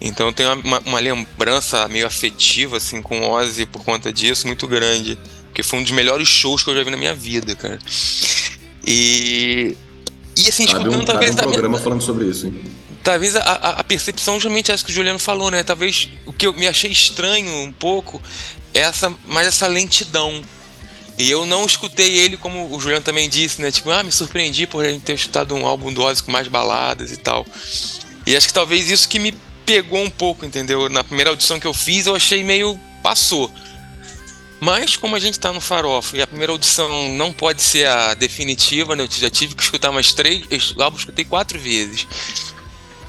Então 0.00 0.28
eu 0.28 0.32
tenho 0.32 0.52
uma, 0.60 0.78
uma 0.80 1.00
lembrança 1.00 1.86
meio 1.88 2.06
afetiva 2.06 2.76
assim 2.76 3.02
com 3.02 3.20
o 3.20 3.30
Ozzy 3.30 3.66
por 3.66 3.84
conta 3.84 4.12
disso 4.12 4.46
muito 4.46 4.66
grande, 4.66 5.18
porque 5.46 5.62
foi 5.62 5.78
um 5.78 5.82
dos 5.82 5.92
melhores 5.92 6.28
shows 6.28 6.62
que 6.62 6.70
eu 6.70 6.74
já 6.74 6.82
vi 6.82 6.90
na 6.90 6.96
minha 6.96 7.14
vida, 7.14 7.54
cara. 7.54 7.78
E 8.86 9.76
e 10.36 10.48
assim, 10.48 10.64
cabe 10.66 10.78
escutando 10.78 11.02
um, 11.02 11.04
talvez 11.04 11.34
um 11.34 11.36
programa 11.36 11.78
falando 11.78 12.02
sobre 12.02 12.26
isso. 12.26 12.46
Hein? 12.46 12.62
Talvez 13.02 13.34
a, 13.34 13.40
a, 13.40 13.70
a 13.80 13.84
percepção 13.84 14.34
justamente 14.34 14.70
é 14.70 14.74
essa 14.74 14.84
que 14.84 14.90
o 14.90 14.94
Juliano 14.94 15.18
falou, 15.18 15.50
né? 15.50 15.62
Talvez 15.62 16.08
o 16.26 16.32
que 16.32 16.46
eu 16.46 16.52
me 16.52 16.66
achei 16.68 16.90
estranho 16.90 17.50
um 17.62 17.72
pouco 17.72 18.22
é 18.72 18.80
essa, 18.80 19.12
mais 19.26 19.46
essa 19.46 19.66
lentidão 19.66 20.42
e 21.20 21.30
eu 21.30 21.44
não 21.44 21.66
escutei 21.66 22.16
ele, 22.16 22.38
como 22.38 22.74
o 22.74 22.80
Juliano 22.80 23.04
também 23.04 23.28
disse, 23.28 23.60
né? 23.60 23.70
Tipo, 23.70 23.90
ah, 23.90 24.02
me 24.02 24.10
surpreendi 24.10 24.66
por 24.66 24.82
ele 24.82 24.98
ter 24.98 25.12
escutado 25.12 25.54
um 25.54 25.66
álbum 25.66 25.92
do 25.92 26.02
Ozzy 26.02 26.22
com 26.22 26.32
mais 26.32 26.48
baladas 26.48 27.12
e 27.12 27.18
tal. 27.18 27.44
E 28.26 28.34
acho 28.34 28.46
que 28.46 28.54
talvez 28.54 28.90
isso 28.90 29.06
que 29.06 29.18
me 29.18 29.34
pegou 29.66 30.02
um 30.02 30.08
pouco, 30.08 30.46
entendeu? 30.46 30.88
Na 30.88 31.04
primeira 31.04 31.28
audição 31.28 31.60
que 31.60 31.66
eu 31.66 31.74
fiz, 31.74 32.06
eu 32.06 32.14
achei 32.14 32.42
meio 32.42 32.80
passou. 33.02 33.52
Mas 34.60 34.96
como 34.96 35.14
a 35.14 35.20
gente 35.20 35.38
tá 35.38 35.52
no 35.52 35.60
farofa 35.60 36.16
e 36.16 36.22
a 36.22 36.26
primeira 36.26 36.52
audição 36.52 37.10
não 37.10 37.34
pode 37.34 37.60
ser 37.60 37.86
a 37.86 38.14
definitiva, 38.14 38.96
né? 38.96 39.04
Eu 39.04 39.08
já 39.10 39.28
tive 39.28 39.54
que 39.54 39.62
escutar 39.62 39.92
mais 39.92 40.14
três, 40.14 40.46
eu 40.50 40.56
escutei 40.56 41.26
quatro 41.26 41.60
vezes. 41.60 42.06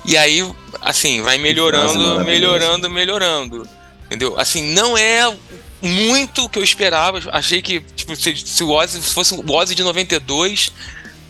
E 0.03 0.18
aí, 0.18 0.46
assim, 0.82 1.22
vai 1.22 1.38
melhorando, 1.38 2.25
melhorando, 2.25 2.89
melhorando. 2.89 3.70
Entendeu? 4.08 4.38
Assim, 4.38 4.74
não 4.74 4.98
é 4.98 5.34
muito 5.82 6.46
o 6.46 6.50
que 6.50 6.60
eu 6.60 6.64
esperava. 6.64 7.20
Achei 7.32 7.62
que, 7.62 7.80
tipo, 7.96 8.16
se, 8.16 8.36
se 8.36 8.64
o 8.64 8.70
Ozzy 8.70 9.02
fosse 9.02 9.34
o 9.34 9.52
Ozzy 9.52 9.76
de 9.76 9.84
92, 9.84 10.72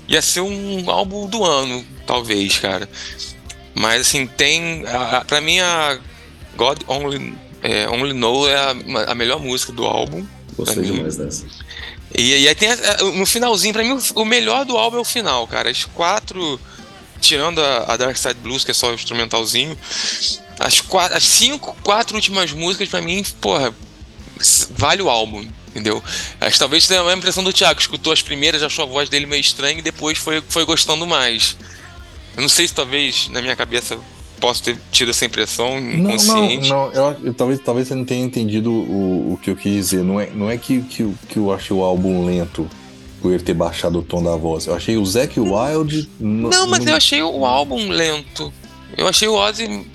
ia 0.07 0.21
ser 0.21 0.41
um 0.41 0.89
álbum 0.89 1.27
do 1.27 1.43
ano, 1.43 1.85
talvez, 2.05 2.57
cara. 2.59 2.89
Mas, 3.73 4.01
assim, 4.01 4.27
tem. 4.27 4.85
A, 4.87 5.23
pra 5.25 5.39
mim, 5.39 5.59
a 5.59 5.99
God 6.55 6.81
Only, 6.87 7.33
é, 7.63 7.87
Only 7.89 8.13
Know 8.13 8.47
é 8.49 8.55
a, 8.55 8.75
a, 9.07 9.15
melhor 9.15 9.39
música 9.39 9.71
do 9.71 9.85
álbum. 9.85 10.25
Gostei 10.57 10.83
demais 10.83 11.15
dessa. 11.15 11.45
E, 12.15 12.43
e 12.43 12.47
aí 12.47 12.55
tem. 12.55 12.69
No 13.17 13.25
finalzinho, 13.25 13.73
pra 13.73 13.83
mim, 13.83 13.97
o 14.15 14.25
melhor 14.25 14.65
do 14.65 14.77
álbum 14.77 14.97
é 14.97 15.01
o 15.01 15.05
final, 15.05 15.47
cara. 15.47 15.69
As 15.69 15.85
quatro. 15.85 16.59
Tirando 17.21 17.61
a, 17.61 17.93
a 17.93 17.97
Dark 17.97 18.17
Side 18.17 18.39
Blues, 18.41 18.63
que 18.63 18.71
é 18.71 18.73
só 18.73 18.89
o 18.89 18.95
instrumentalzinho. 18.95 19.77
As, 20.59 20.81
quatro, 20.81 21.15
as 21.15 21.23
cinco, 21.23 21.77
quatro 21.83 22.15
últimas 22.15 22.51
músicas, 22.51 22.89
pra 22.89 22.99
mim, 22.99 23.23
porra, 23.39 23.73
vale 24.71 25.01
o 25.01 25.09
álbum, 25.09 25.45
entendeu? 25.69 26.03
Acho 26.39 26.53
que 26.53 26.59
talvez 26.59 26.87
tenha 26.87 27.01
a 27.01 27.03
mesma 27.03 27.19
impressão 27.19 27.43
do 27.43 27.53
Thiago, 27.53 27.79
escutou 27.79 28.13
as 28.13 28.21
primeiras, 28.21 28.63
achou 28.63 28.83
a 28.83 28.87
voz 28.87 29.09
dele 29.09 29.25
meio 29.25 29.41
estranha 29.41 29.79
e 29.79 29.81
depois 29.81 30.17
foi, 30.17 30.41
foi 30.47 30.65
gostando 30.65 31.05
mais. 31.07 31.57
Eu 32.35 32.41
não 32.41 32.49
sei 32.49 32.67
se 32.67 32.73
talvez 32.73 33.29
na 33.29 33.41
minha 33.41 33.55
cabeça 33.55 33.97
posso 34.39 34.63
ter 34.63 34.77
tido 34.91 35.11
essa 35.11 35.23
impressão 35.23 35.77
inconsciente. 35.77 36.69
Não, 36.69 36.87
não, 36.87 36.93
não. 36.93 36.93
Eu, 36.93 37.25
eu, 37.25 37.33
talvez, 37.33 37.59
talvez 37.59 37.87
você 37.87 37.95
não 37.95 38.03
tenha 38.03 38.25
entendido 38.25 38.71
o, 38.71 39.33
o 39.33 39.37
que 39.37 39.51
eu 39.51 39.55
quis 39.55 39.71
dizer. 39.71 40.03
Não 40.03 40.19
é, 40.19 40.29
não 40.33 40.49
é 40.49 40.57
que, 40.57 40.81
que, 40.81 41.13
que 41.29 41.37
eu 41.37 41.53
achei 41.53 41.75
o 41.75 41.83
álbum 41.83 42.25
lento 42.25 42.67
por 43.21 43.31
ele 43.31 43.43
ter 43.43 43.53
baixado 43.53 43.99
o 43.99 44.01
tom 44.01 44.23
da 44.23 44.35
voz. 44.35 44.65
Eu 44.65 44.73
achei 44.73 44.97
o 44.97 45.05
Zac 45.05 45.39
Wild. 45.39 46.09
Não, 46.19 46.67
mas 46.67 46.85
eu 46.85 46.95
achei 46.95 47.21
o 47.21 47.45
álbum 47.45 47.89
lento. 47.89 48.51
Eu 48.97 49.07
achei 49.07 49.27
o 49.27 49.35
Ozzy 49.35 49.85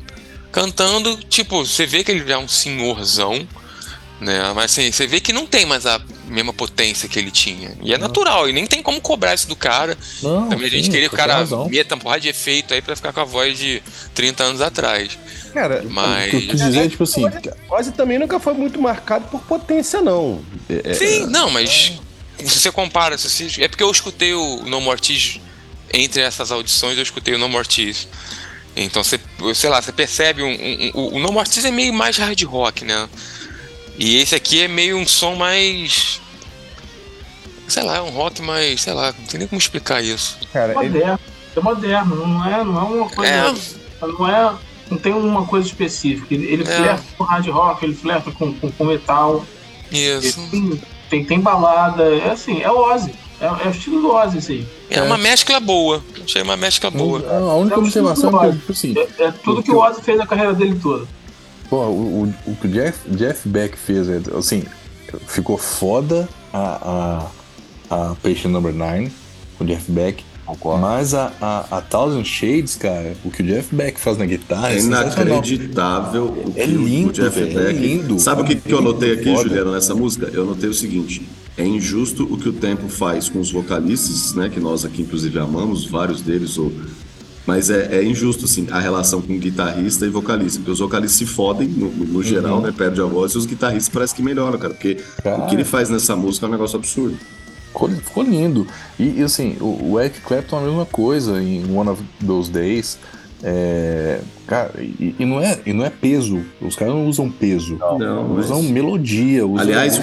cantando, 0.52 1.16
tipo, 1.28 1.66
você 1.66 1.84
vê 1.84 2.02
que 2.02 2.10
ele 2.10 2.32
é 2.32 2.38
um 2.38 2.48
senhorzão 2.48 3.46
né? 4.20 4.52
Mas 4.54 4.72
assim, 4.72 4.90
você 4.90 5.06
vê 5.06 5.20
que 5.20 5.32
não 5.32 5.46
tem 5.46 5.66
mais 5.66 5.84
a 5.86 6.00
mesma 6.26 6.52
potência 6.52 7.08
que 7.08 7.18
ele 7.18 7.30
tinha. 7.30 7.76
E 7.82 7.92
é 7.92 7.98
natural, 7.98 8.48
e 8.48 8.52
nem 8.52 8.66
tem 8.66 8.82
como 8.82 9.00
cobrar 9.00 9.34
isso 9.34 9.48
do 9.48 9.56
cara. 9.56 9.96
Não, 10.22 10.48
Também 10.48 10.66
a 10.66 10.70
gente 10.70 10.86
sim, 10.86 10.90
queria 10.90 11.08
que 11.08 11.14
o 11.14 11.18
cara 11.18 11.46
meta 11.68 11.96
porrada 11.96 12.20
de 12.20 12.28
efeito 12.28 12.72
aí 12.72 12.80
pra 12.80 12.96
ficar 12.96 13.12
com 13.12 13.20
a 13.20 13.24
voz 13.24 13.58
de 13.58 13.82
30 14.14 14.42
anos 14.42 14.60
atrás. 14.60 15.18
Cara, 15.52 15.84
mas. 15.88 16.28
O 16.28 16.30
que 16.30 16.36
eu 16.36 16.48
quis 16.48 16.60
dizer 16.60 16.90
tipo 16.90 17.04
assim. 17.04 17.24
Ozzy 17.70 17.92
também 17.92 18.18
nunca 18.18 18.40
foi 18.40 18.54
muito 18.54 18.80
marcado 18.80 19.26
por 19.28 19.40
potência, 19.42 20.00
não. 20.00 20.42
É, 20.68 20.90
é 20.90 20.94
sim, 20.94 21.24
é, 21.24 21.26
não, 21.26 21.50
mas. 21.50 21.92
Se 22.38 22.60
você 22.60 22.70
compara, 22.70 23.16
se 23.16 23.30
você, 23.30 23.64
é 23.64 23.68
porque 23.68 23.82
eu 23.82 23.90
escutei 23.90 24.34
o 24.34 24.62
No 24.66 24.78
Mortis 24.80 25.40
entre 25.92 26.20
essas 26.20 26.52
audições, 26.52 26.96
eu 26.98 27.02
escutei 27.02 27.34
o 27.34 27.38
No 27.38 27.48
Mortis. 27.48 28.06
Então 28.76 29.02
você, 29.02 29.18
sei 29.54 29.70
lá, 29.70 29.80
você 29.80 29.90
percebe 29.90 30.42
um, 30.42 30.50
um, 30.50 30.90
um, 30.94 31.16
o 31.16 31.18
No 31.18 31.32
Mortis 31.32 31.64
é 31.64 31.70
meio 31.70 31.94
mais 31.94 32.18
hard 32.18 32.42
rock, 32.42 32.84
né? 32.84 33.08
E 33.98 34.16
esse 34.16 34.34
aqui 34.34 34.62
é 34.62 34.68
meio 34.68 34.96
um 34.96 35.06
som 35.06 35.34
mais. 35.34 36.20
Sei 37.68 37.82
lá, 37.82 37.96
é 37.96 38.02
um 38.02 38.10
rock 38.10 38.42
mais. 38.42 38.82
Sei 38.82 38.92
lá, 38.92 39.14
não 39.18 39.26
tem 39.26 39.38
nem 39.38 39.48
como 39.48 39.58
explicar 39.58 40.02
isso. 40.02 40.38
Cara, 40.52 40.72
é 40.72 40.74
moderno. 40.74 41.18
Ele... 41.24 41.36
É 41.56 41.60
moderno, 41.60 42.16
não 42.26 42.44
é, 42.44 42.64
não 42.64 42.78
é 42.78 42.84
uma 42.84 43.08
coisa. 43.08 43.32
É... 43.32 43.54
Não 44.06 44.28
é. 44.28 44.54
Não 44.90 44.98
tem 44.98 45.12
uma 45.12 45.46
coisa 45.46 45.66
específica. 45.66 46.32
Ele, 46.32 46.46
ele 46.46 46.62
é... 46.62 46.66
flerta 46.66 47.04
com 47.16 47.24
hard 47.24 47.48
rock, 47.48 47.84
ele 47.84 47.94
flerta 47.94 48.30
com, 48.30 48.52
com, 48.52 48.70
com 48.70 48.84
metal. 48.84 49.44
Isso. 49.90 50.38
Tem, 50.50 50.82
tem, 51.08 51.24
tem, 51.24 51.40
balada. 51.40 52.04
É 52.04 52.30
assim, 52.30 52.62
é 52.62 52.70
Ozzy. 52.70 53.14
É, 53.40 53.46
é 53.46 53.68
o 53.68 53.70
estilo 53.70 54.00
do 54.00 54.12
Ozzy, 54.12 54.38
assim. 54.38 54.66
É, 54.90 54.98
é 54.98 55.02
uma 55.02 55.18
mescla 55.18 55.58
boa. 55.58 56.02
Achei 56.22 56.42
uma 56.42 56.56
mescla 56.56 56.90
boa. 56.90 57.24
A 57.28 57.54
única 57.54 57.76
é 57.76 57.78
observação 57.78 58.44
é 58.44 58.50
que, 58.50 58.58
tipo 58.58 58.72
assim. 58.72 58.94
É, 58.96 59.24
é 59.24 59.32
tudo 59.32 59.62
que 59.62 59.70
o 59.70 59.78
Ozzy 59.78 60.02
fez 60.02 60.18
na 60.18 60.26
carreira 60.26 60.52
dele 60.52 60.78
toda. 60.80 61.06
Pô, 61.68 61.86
o, 61.86 62.22
o, 62.24 62.34
o 62.46 62.56
que 62.56 62.66
o 62.66 62.70
Jeff, 62.70 63.08
Jeff 63.10 63.48
Beck 63.48 63.76
fez, 63.76 64.08
é, 64.08 64.20
assim, 64.36 64.64
ficou 65.26 65.58
foda 65.58 66.28
a, 66.52 67.30
a, 67.90 68.10
a 68.10 68.14
Patient 68.16 68.52
Number 68.52 68.72
9, 68.72 69.10
o 69.60 69.64
Jeff 69.64 69.90
Beck. 69.90 70.24
Concordo. 70.46 70.80
Mas 70.80 71.12
a, 71.12 71.32
a, 71.40 71.78
a, 71.78 71.80
Thousand 71.80 72.24
Shades, 72.24 72.76
cara, 72.76 73.16
o 73.24 73.30
que 73.32 73.42
o 73.42 73.44
Jeff 73.44 73.74
Beck 73.74 73.98
faz 73.98 74.16
na 74.16 74.24
guitarra 74.24 74.70
é, 74.70 74.76
é 74.76 74.80
inacreditável. 74.80 76.26
O 76.26 76.52
é 76.54 76.64
lindo, 76.64 77.10
o 77.10 77.12
Jeff 77.12 77.40
véio, 77.40 77.58
é 77.58 77.64
Beck. 77.64 77.76
É 77.76 77.80
lindo. 77.80 78.18
Sabe 78.20 78.42
o 78.42 78.44
que, 78.44 78.54
que 78.54 78.72
eu 78.72 78.80
notei 78.80 79.14
aqui, 79.14 79.24
foda. 79.24 79.48
Juliano, 79.48 79.72
nessa 79.72 79.92
música? 79.92 80.30
Eu 80.32 80.46
notei 80.46 80.68
o 80.68 80.74
seguinte: 80.74 81.28
é 81.58 81.66
injusto 81.66 82.22
o 82.32 82.38
que 82.38 82.48
o 82.48 82.52
tempo 82.52 82.88
faz 82.88 83.28
com 83.28 83.40
os 83.40 83.50
vocalistas, 83.50 84.34
né? 84.34 84.48
Que 84.48 84.60
nós 84.60 84.84
aqui, 84.84 85.02
inclusive, 85.02 85.36
amamos, 85.36 85.84
vários 85.84 86.22
deles, 86.22 86.56
ou 86.58 86.72
mas 87.46 87.70
é, 87.70 87.98
é, 87.98 88.04
injusto, 88.04 88.44
assim, 88.44 88.66
a 88.70 88.80
relação 88.80 89.22
com 89.22 89.38
guitarrista 89.38 90.04
e 90.04 90.10
vocalista. 90.10 90.58
Porque 90.58 90.72
os 90.72 90.80
vocalistas 90.80 91.18
se 91.18 91.26
fodem, 91.26 91.68
no, 91.68 91.88
no 91.88 92.22
geral, 92.22 92.56
uhum. 92.56 92.62
né? 92.62 92.74
Perde 92.76 93.00
a 93.00 93.04
voz, 93.04 93.32
e 93.32 93.38
os 93.38 93.46
guitarristas 93.46 93.88
parece 93.88 94.14
que 94.14 94.22
melhoram, 94.22 94.58
cara. 94.58 94.74
Porque 94.74 94.98
o 95.24 95.46
que 95.46 95.54
ele 95.54 95.64
faz 95.64 95.88
nessa 95.88 96.16
música 96.16 96.46
é 96.46 96.48
um 96.48 96.52
negócio 96.52 96.76
absurdo. 96.76 97.16
Ficou, 97.66 97.88
ficou 97.88 98.22
lindo. 98.24 98.66
E, 98.98 99.20
e, 99.20 99.22
assim, 99.22 99.56
o, 99.60 99.92
o 99.92 100.00
Eric 100.00 100.20
Clapton 100.22 100.56
é 100.56 100.62
a 100.62 100.66
mesma 100.66 100.86
coisa 100.86 101.40
em 101.40 101.64
One 101.72 101.90
of 101.90 102.02
Those 102.24 102.50
Days. 102.50 102.98
É, 103.42 104.20
cara, 104.46 104.72
e, 104.78 105.14
e, 105.18 105.24
não 105.24 105.40
é, 105.40 105.60
e 105.66 105.72
não 105.72 105.84
é 105.84 105.90
peso. 105.90 106.42
Os 106.60 106.74
caras 106.74 106.94
não 106.94 107.06
usam 107.06 107.30
peso. 107.30 107.76
Não, 107.76 107.98
não 107.98 108.38
usam 108.38 108.62
mas... 108.62 108.70
melodia. 108.70 109.46
Usam, 109.46 109.58
Aliás, 109.58 109.98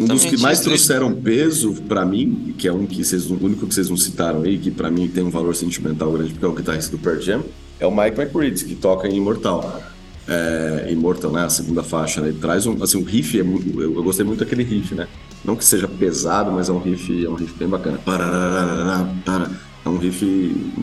um 0.00 0.06
dos 0.06 0.24
que 0.24 0.36
mais 0.38 0.60
trouxeram 0.60 1.12
peso 1.14 1.74
para 1.88 2.04
mim, 2.04 2.54
que 2.58 2.68
é 2.68 2.72
um 2.72 2.86
que 2.86 3.02
vocês, 3.02 3.30
o 3.30 3.34
único 3.34 3.66
que 3.66 3.74
vocês 3.74 3.88
não 3.88 3.96
citaram 3.96 4.42
aí, 4.42 4.58
que 4.58 4.70
para 4.70 4.90
mim 4.90 5.08
tem 5.08 5.24
um 5.24 5.30
valor 5.30 5.54
sentimental 5.56 6.12
grande, 6.12 6.32
porque 6.32 6.44
é 6.44 6.48
o 6.48 6.52
guitarrista 6.52 6.90
do 6.90 6.98
Pearl 6.98 7.20
Jam, 7.20 7.42
é 7.80 7.86
o 7.86 7.90
Mike 7.90 8.20
McReady, 8.20 8.64
que 8.64 8.74
toca 8.74 9.08
em 9.08 9.16
Imortal. 9.16 9.82
É, 10.28 10.88
Immortal, 10.90 11.32
né? 11.32 11.44
A 11.44 11.48
segunda 11.48 11.82
faixa, 11.82 12.20
né? 12.20 12.28
Ele 12.28 12.38
traz 12.38 12.64
um, 12.64 12.80
assim, 12.82 12.96
um 12.96 13.02
riff, 13.02 13.38
é 13.38 13.42
muito, 13.42 13.80
eu, 13.80 13.94
eu, 13.94 14.02
gostei 14.04 14.24
muito 14.24 14.38
daquele 14.38 14.62
riff, 14.62 14.94
né? 14.94 15.08
Não 15.44 15.56
que 15.56 15.64
seja 15.64 15.88
pesado, 15.88 16.52
mas 16.52 16.68
é 16.68 16.72
um 16.72 16.78
riff, 16.78 17.24
é 17.24 17.28
um 17.28 17.34
riff 17.34 17.54
bem 17.58 17.66
bacana. 17.66 17.98
É 19.84 19.88
um 19.88 19.96
riff 19.96 20.24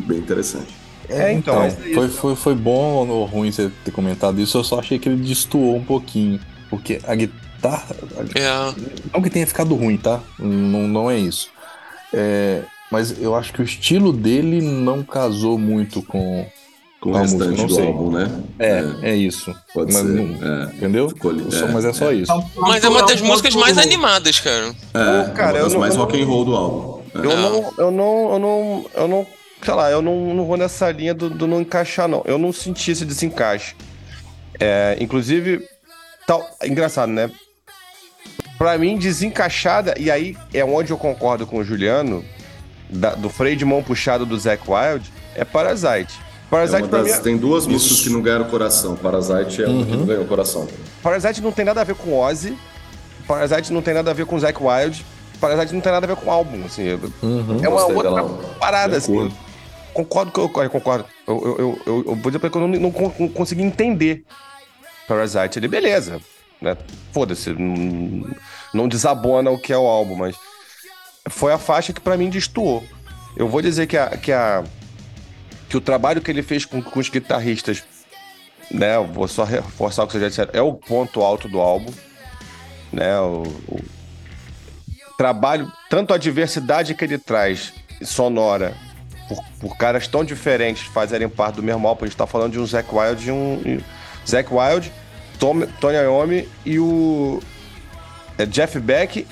bem 0.06 0.18
interessante. 0.18 0.89
É, 1.10 1.34
então. 1.34 1.66
então 1.66 1.94
foi, 1.94 2.08
foi, 2.10 2.36
foi 2.36 2.56
bom 2.56 3.08
ou 3.08 3.26
ruim 3.26 3.52
você 3.52 3.72
ter 3.84 3.92
comentado 3.92 4.40
isso, 4.40 4.58
eu 4.58 4.64
só 4.64 4.80
achei 4.80 5.00
que 5.00 5.10
ele 5.10 5.24
destoou 5.24 5.76
um 5.76 5.84
pouquinho. 5.84 6.40
Porque 6.70 7.00
a 7.06 7.16
guitarra. 7.16 7.96
É. 8.36 8.74
Não 9.12 9.22
que 9.22 9.30
tenha 9.30 9.48
ficado 9.48 9.74
ruim, 9.76 9.98
tá? 9.98 10.22
Não, 10.38 10.88
não 10.88 11.10
é 11.10 11.18
isso. 11.18 11.50
É, 12.14 12.62
mas 12.92 13.20
eu 13.20 13.36
acho 13.36 13.54
que 13.54 13.62
o 13.62 13.64
estilo 13.64 14.14
dele 14.14 14.62
não 14.62 15.04
casou 15.04 15.58
muito 15.58 16.02
com, 16.04 16.46
com 17.02 17.10
o 17.10 17.14
restante 17.14 17.66
do 17.66 17.80
álbum, 17.80 18.12
né? 18.12 18.42
É, 18.60 18.84
é, 19.02 19.12
é 19.12 19.16
isso. 19.16 19.56
Pode 19.74 19.94
mas, 19.94 20.06
ser. 20.06 20.14
Não, 20.14 20.64
é. 20.64 20.64
Entendeu? 20.76 21.12
é, 21.12 21.72
mas 21.72 21.86
é 21.86 21.94
só 21.94 22.12
isso. 22.12 22.32
Mas 22.56 22.84
é 22.84 22.90
uma 22.90 23.04
das 23.04 23.22
músicas 23.22 23.56
mais 23.56 23.78
animadas, 23.78 24.40
cara. 24.40 24.76
É, 24.94 25.30
cara, 25.32 25.58
é 25.58 25.62
uma 25.62 25.70
das 25.70 25.76
mais 25.76 25.96
rock 25.96 26.22
and 26.22 26.26
roll 26.26 26.46
do 26.46 26.56
álbum. 26.56 27.00
Eu 27.16 27.24
não, 27.24 27.74
eu 27.78 27.92
não, 27.92 28.34
eu 28.34 28.40
não, 28.40 28.86
eu 28.96 29.08
não 29.08 29.28
sei 29.64 29.74
lá, 29.74 29.92
eu 29.92 30.02
não, 30.02 30.34
não 30.34 30.46
vou 30.46 30.58
nessa 30.58 30.92
linha 30.92 31.14
do, 31.14 31.30
do, 31.30 31.48
não 31.48 31.62
encaixar, 31.62 32.08
não. 32.08 32.24
Eu 32.26 32.38
não 32.38 32.52
senti 32.54 32.92
esse 32.92 33.06
desencaixe. 33.06 33.76
É, 34.60 34.98
inclusive, 35.00 35.68
tal, 36.26 36.46
engraçado, 36.64 37.12
né? 37.12 37.30
Pra 38.58 38.78
mim, 38.78 38.98
desencaixada, 38.98 39.96
e 39.98 40.12
aí 40.12 40.38
é 40.54 40.64
onde 40.64 40.92
eu 40.92 40.98
concordo 40.98 41.46
com 41.46 41.58
o 41.58 41.64
Juliano, 41.64 42.26
da, 42.90 43.16
do 43.16 43.30
freio 43.30 43.56
de 43.56 43.64
mão 43.64 43.82
puxado 43.82 44.26
do 44.26 44.38
Zac 44.38 44.64
Wild, 44.68 45.12
é 45.36 45.46
Parasite. 45.46 46.14
Parasite 46.50 46.84
é 46.84 46.88
das, 46.88 47.08
é... 47.08 47.20
Tem 47.20 47.38
duas 47.38 47.68
músicas 47.68 48.02
que 48.02 48.10
não 48.10 48.22
ganharam 48.22 48.46
coração. 48.46 48.96
Parasite 48.96 49.62
é 49.62 49.68
uhum. 49.68 49.78
uma 49.78 49.86
que 49.86 49.96
não 49.96 50.06
ganhou 50.06 50.26
coração. 50.26 50.68
Parasite 51.04 51.42
não 51.42 51.52
tem 51.52 51.64
nada 51.64 51.82
a 51.82 51.84
ver 51.84 51.96
com 51.96 52.18
Ozzy. 52.18 52.58
Parasite 53.28 53.72
não 53.72 53.82
tem 53.82 53.94
nada 53.94 54.10
a 54.10 54.14
ver 54.14 54.26
com 54.26 54.40
Zac 54.40 54.58
Wild. 54.62 55.06
Parasite 55.40 55.74
não 55.74 55.80
tem 55.80 55.92
nada 55.92 56.06
a 56.06 56.08
ver 56.08 56.16
com 56.16 56.28
o 56.28 56.32
álbum, 56.32 56.66
assim. 56.66 57.00
Uhum. 57.22 57.60
É 57.64 57.70
uma 57.70 57.86
outra 57.86 58.10
dela. 58.10 58.40
parada, 58.60 58.98
assim 58.98 59.32
concordo 60.04 60.32
que 60.32 60.40
eu, 60.40 60.64
eu 60.64 60.70
concordo. 60.70 61.06
Eu, 61.28 61.44
eu, 61.46 61.82
eu, 61.86 61.98
eu, 62.08 62.16
vou 62.16 62.32
dizer 62.32 62.40
pra 62.40 62.50
que 62.50 62.58
eu 62.58 62.68
não, 62.68 62.68
não, 62.68 63.14
não 63.20 63.30
consegui 63.30 63.64
entender 63.64 64.24
Parasite. 65.10 65.58
Ele, 65.58 65.68
beleza, 65.68 66.22
né? 66.62 66.78
Foda-se, 67.12 67.52
não, 68.74 68.88
desabona 68.88 69.50
o 69.50 69.58
que 69.58 69.74
é 69.74 69.78
o 69.78 69.88
álbum, 69.88 70.16
mas 70.16 70.36
foi 71.28 71.52
a 71.52 71.58
faixa 71.58 71.92
que 71.92 72.00
para 72.00 72.16
mim 72.16 72.30
destoou. 72.30 72.84
Eu 73.36 73.48
vou 73.48 73.62
dizer 73.62 73.88
que 73.88 73.98
a, 73.98 74.10
que 74.10 74.32
a 74.32 74.64
que 75.68 75.78
o 75.78 75.82
trabalho 75.82 76.22
que 76.22 76.32
ele 76.32 76.42
fez 76.42 76.66
com, 76.66 76.82
com 76.82 77.00
os 77.00 77.10
guitarristas, 77.10 77.84
né? 78.72 78.98
Vou 79.00 79.28
só 79.28 79.44
reforçar 79.44 80.04
o 80.04 80.08
que 80.08 80.14
você 80.14 80.20
já 80.20 80.30
disseram, 80.30 80.52
é 80.54 80.62
o 80.62 80.74
ponto 80.74 81.22
alto 81.22 81.48
do 81.48 81.60
álbum, 81.60 81.92
né? 82.92 83.20
O, 83.20 83.44
o 83.68 83.80
trabalho, 85.18 85.72
tanto 85.90 86.14
a 86.14 86.18
diversidade 86.18 86.94
que 86.94 87.04
ele 87.04 87.18
traz 87.18 87.74
sonora 88.02 88.76
por, 89.30 89.44
por, 89.60 89.78
caras 89.78 90.08
tão 90.08 90.26
diferentes 90.26 90.84
fazerem 90.88 91.30
parte 91.30 91.56
do 91.56 91.64
mesmo 91.64 91.88
álbum. 91.88 92.04
A 92.04 92.08
gente 92.08 92.18
tá 92.18 92.28
falando 92.28 92.54
de 92.54 92.60
um 92.60 92.66
Zac 92.66 92.90
Wild 92.92 93.28
e 93.28 93.32
um. 93.32 93.62
E, 93.64 93.84
Zac 94.28 94.50
Wild, 94.52 94.92
Tom, 95.40 95.62
Tony 95.80 95.96
Iommi 95.98 96.50
e 96.66 96.80
o. 96.80 97.40
É 98.38 98.46
Jeff 98.46 98.80
Beck 98.80 99.28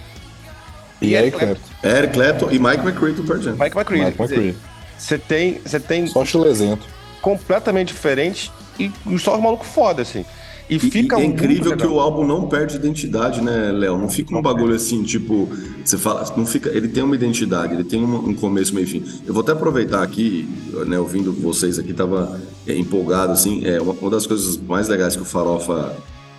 e, 1.02 1.08
e 1.08 1.16
Eric 1.16 1.38
Clapton. 1.38 1.62
Eric 1.84 2.14
Clapton 2.14 2.52
e 2.52 2.60
Mike 2.60 2.86
McCready 2.86 3.16
do 3.16 3.24
Pearl 3.24 3.42
Jam. 3.42 3.54
Mike 3.54 3.78
McCready. 3.78 4.56
Você 4.98 5.18
tem. 5.18 5.60
Você 5.66 5.80
tem. 5.80 6.08
Só 6.08 6.24
chulezento. 6.24 6.86
Completamente 7.22 7.88
diferentes 7.88 8.52
e 8.80 8.92
só 9.20 9.36
os 9.36 9.42
malucos 9.42 9.68
foda, 9.68 10.04
assim. 10.04 10.26
E, 10.70 10.78
fica 10.80 11.18
e 11.18 11.22
é 11.22 11.26
incrível 11.26 11.78
que 11.78 11.88
o 11.88 12.00
álbum 12.00 12.26
não 12.26 12.48
perde 12.48 12.76
identidade, 12.76 13.42
né, 13.42 13.72
Léo? 13.72 13.98
Não 13.98 14.10
fica 14.10 14.38
um 14.38 14.42
bagulho 14.42 14.76
assim, 14.76 15.02
tipo, 15.04 15.50
você 15.84 15.98
fala, 15.98 16.26
não 16.36 16.46
fica, 16.46 16.70
ele 16.70 16.90
tem 16.90 17.04
uma 17.04 17.16
identidade, 17.16 17.74
ele 17.74 17.86
tem 17.86 18.04
um, 18.04 18.30
um 18.30 18.34
começo, 18.34 18.76
meio 18.76 18.86
fim. 18.86 19.04
Eu 19.26 19.34
vou 19.34 19.42
até 19.42 19.54
aproveitar 19.54 20.04
aqui, 20.04 20.48
né, 20.86 21.00
ouvindo 21.00 21.32
vocês 21.32 21.80
aqui, 21.80 21.94
tava 21.94 22.40
é, 22.68 22.76
empolgado 22.76 23.32
assim, 23.32 23.66
é 23.66 23.82
uma, 23.82 23.94
uma, 23.94 24.10
das 24.10 24.28
coisas 24.28 24.58
mais 24.58 24.90
legais 24.90 25.16
que 25.16 25.22
o 25.22 25.26
Farofa 25.26 25.96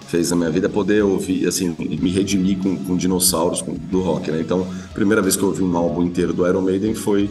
fez 0.09 0.31
na 0.31 0.37
minha 0.37 0.51
vida 0.51 0.67
é 0.67 0.71
poder 0.71 1.03
ouvir, 1.03 1.47
assim, 1.47 1.75
me 1.79 2.11
redimir 2.11 2.59
com, 2.59 2.77
com 2.77 2.97
dinossauros 2.97 3.63
com, 3.63 3.75
do 3.75 4.01
rock, 4.01 4.31
né? 4.31 4.41
Então, 4.41 4.67
primeira 4.93 5.23
vez 5.23 5.37
que 5.37 5.43
eu 5.43 5.49
ouvi 5.49 5.63
um 5.63 5.77
álbum 5.77 6.03
inteiro 6.03 6.35
do 6.35 6.47
Iron 6.47 6.63
Maiden 6.63 6.95
foi 6.95 7.31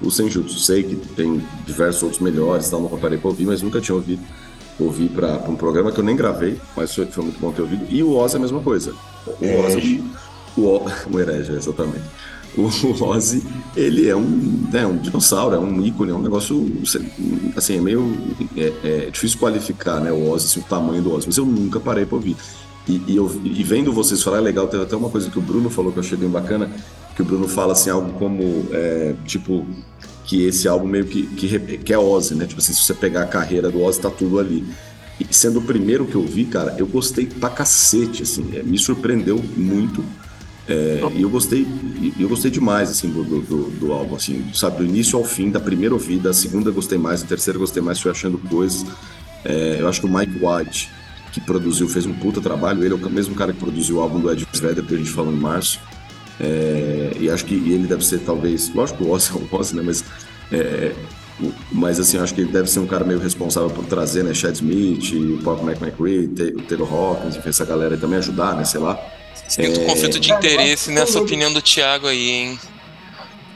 o 0.00 0.10
Senjutsu. 0.10 0.58
Sei 0.58 0.82
que 0.82 0.96
tem 0.96 1.42
diversos 1.66 2.02
outros 2.02 2.20
melhores, 2.20 2.68
tal, 2.70 2.80
não 2.80 2.88
parei 2.98 3.18
pra 3.18 3.28
ouvir, 3.28 3.46
mas 3.46 3.62
nunca 3.62 3.80
tinha 3.80 3.94
ouvido 3.94 4.22
ouvi 4.78 5.08
para 5.08 5.38
um 5.48 5.56
programa 5.56 5.90
que 5.90 5.98
eu 5.98 6.04
nem 6.04 6.16
gravei, 6.16 6.60
mas 6.76 6.94
foi, 6.94 7.06
foi, 7.06 7.24
muito 7.24 7.40
bom 7.40 7.52
ter 7.52 7.62
ouvido. 7.62 7.86
E 7.88 8.02
o 8.02 8.14
Oz 8.14 8.34
é 8.34 8.36
a 8.36 8.40
mesma 8.40 8.60
coisa. 8.60 8.94
O 9.26 9.64
Oz, 9.64 9.74
o, 10.56 10.60
o, 10.60 10.86
o 11.16 11.20
herege, 11.20 11.52
exatamente. 11.52 12.04
O 12.56 13.04
Ozzy, 13.04 13.44
ele 13.76 14.08
é 14.08 14.16
um, 14.16 14.68
né, 14.72 14.86
um 14.86 14.96
dinossauro, 14.96 15.54
é 15.54 15.58
um 15.58 15.84
ícone, 15.84 16.10
é 16.10 16.14
um 16.14 16.22
negócio, 16.22 16.66
assim, 17.56 17.76
é 17.76 17.80
meio 17.80 18.16
é, 18.56 18.72
é 18.82 19.10
difícil 19.10 19.38
qualificar, 19.38 20.00
né, 20.00 20.10
o 20.10 20.30
Ozzy, 20.30 20.46
assim, 20.46 20.60
o 20.60 20.64
tamanho 20.64 21.02
do 21.02 21.12
Ozzy, 21.12 21.26
mas 21.28 21.36
eu 21.36 21.44
nunca 21.44 21.78
parei 21.78 22.06
para 22.06 22.16
ouvir. 22.16 22.36
E, 22.88 23.02
e, 23.06 23.16
eu, 23.16 23.30
e, 23.44 23.62
vendo 23.62 23.92
vocês 23.92 24.22
falar, 24.22 24.38
é 24.38 24.40
legal, 24.40 24.66
teve 24.66 24.82
até 24.82 24.96
uma 24.96 25.10
coisa 25.10 25.30
que 25.30 25.38
o 25.38 25.42
Bruno 25.42 25.68
falou 25.68 25.92
que 25.92 25.98
eu 25.98 26.02
achei 26.02 26.16
bem 26.16 26.28
bacana, 26.28 26.70
que 27.14 27.20
o 27.20 27.24
Bruno 27.24 27.46
fala, 27.46 27.74
assim, 27.74 27.90
algo 27.90 28.12
como, 28.18 28.66
é, 28.72 29.14
tipo, 29.26 29.66
que 30.28 30.44
esse 30.44 30.68
álbum 30.68 30.86
meio 30.86 31.06
que, 31.06 31.26
que, 31.26 31.78
que 31.78 31.92
é 31.92 31.98
Ozzy, 31.98 32.34
né? 32.34 32.46
Tipo 32.46 32.60
assim, 32.60 32.74
se 32.74 32.82
você 32.82 32.92
pegar 32.92 33.22
a 33.22 33.26
carreira 33.26 33.70
do 33.70 33.82
Ozzy, 33.82 33.98
tá 33.98 34.10
tudo 34.10 34.38
ali. 34.38 34.62
E 35.18 35.26
sendo 35.34 35.58
o 35.58 35.62
primeiro 35.62 36.06
que 36.06 36.14
eu 36.14 36.22
vi, 36.22 36.44
cara, 36.44 36.76
eu 36.78 36.86
gostei 36.86 37.26
pra 37.26 37.48
cacete, 37.48 38.22
assim, 38.22 38.50
é, 38.54 38.62
me 38.62 38.78
surpreendeu 38.78 39.42
muito. 39.56 40.04
É, 40.68 41.00
e 41.14 41.22
eu 41.22 41.30
gostei, 41.30 41.66
eu 42.20 42.28
gostei 42.28 42.50
demais 42.50 42.90
assim 42.90 43.08
do, 43.08 43.24
do, 43.24 43.70
do, 43.70 43.90
álbum, 43.90 44.16
assim, 44.16 44.44
sabe, 44.52 44.76
do 44.76 44.84
início 44.84 45.18
ao 45.18 45.24
fim, 45.24 45.50
da 45.50 45.58
primeira 45.58 45.94
ouvida, 45.94 46.28
a 46.28 46.34
segunda 46.34 46.70
gostei 46.70 46.98
mais, 46.98 47.22
a 47.22 47.26
terceira 47.26 47.58
gostei 47.58 47.82
mais, 47.82 47.98
fui 47.98 48.10
achando 48.10 48.36
coisas. 48.36 48.84
É, 49.46 49.78
eu 49.80 49.88
acho 49.88 50.02
que 50.02 50.06
o 50.06 50.14
Mike 50.14 50.38
White, 50.44 50.90
que 51.32 51.40
produziu, 51.40 51.88
fez 51.88 52.04
um 52.04 52.12
puta 52.12 52.38
trabalho. 52.40 52.84
Ele 52.84 52.92
é 52.92 52.96
o 52.96 53.10
mesmo 53.10 53.34
cara 53.34 53.52
que 53.52 53.58
produziu 53.58 53.96
o 53.96 54.00
álbum 54.00 54.20
do 54.20 54.30
Ed 54.30 54.46
Vedder 54.52 54.84
que 54.84 54.94
a 54.94 54.98
gente 54.98 55.10
falou 55.10 55.32
em 55.32 55.36
março. 55.36 55.80
É, 56.40 57.12
e 57.18 57.30
acho 57.30 57.44
que 57.44 57.54
ele 57.54 57.86
deve 57.86 58.04
ser 58.04 58.20
talvez, 58.20 58.72
lógico 58.72 58.98
que 58.98 59.04
o 59.04 59.10
Ozzy 59.10 59.30
é 59.32 59.34
o 59.34 59.56
Ozzy, 59.56 59.76
né? 59.76 59.82
Mas, 59.84 60.04
é, 60.52 60.92
mas 61.72 61.98
assim, 61.98 62.18
acho 62.18 62.34
que 62.34 62.42
ele 62.42 62.52
deve 62.52 62.70
ser 62.70 62.80
um 62.80 62.86
cara 62.86 63.04
meio 63.04 63.18
responsável 63.18 63.70
por 63.70 63.84
trazer, 63.86 64.22
né? 64.22 64.32
Chad 64.32 64.54
Smith, 64.54 65.12
o 65.12 65.42
Pop 65.42 65.62
McCree, 65.64 66.26
o 66.56 66.62
Taylor 66.62 66.92
Hawkins, 66.92 67.36
enfim, 67.36 67.48
essa 67.48 67.64
galera 67.64 67.96
também 67.96 68.18
ajudar, 68.18 68.56
né? 68.56 68.64
Sei 68.64 68.80
lá. 68.80 68.98
Sinto 69.48 69.80
é... 69.80 69.84
conflito 69.86 70.20
de 70.20 70.32
interesse 70.32 70.90
nessa 70.90 71.20
opinião 71.20 71.52
do 71.52 71.62
Thiago 71.62 72.06
aí, 72.06 72.30
hein? 72.30 72.58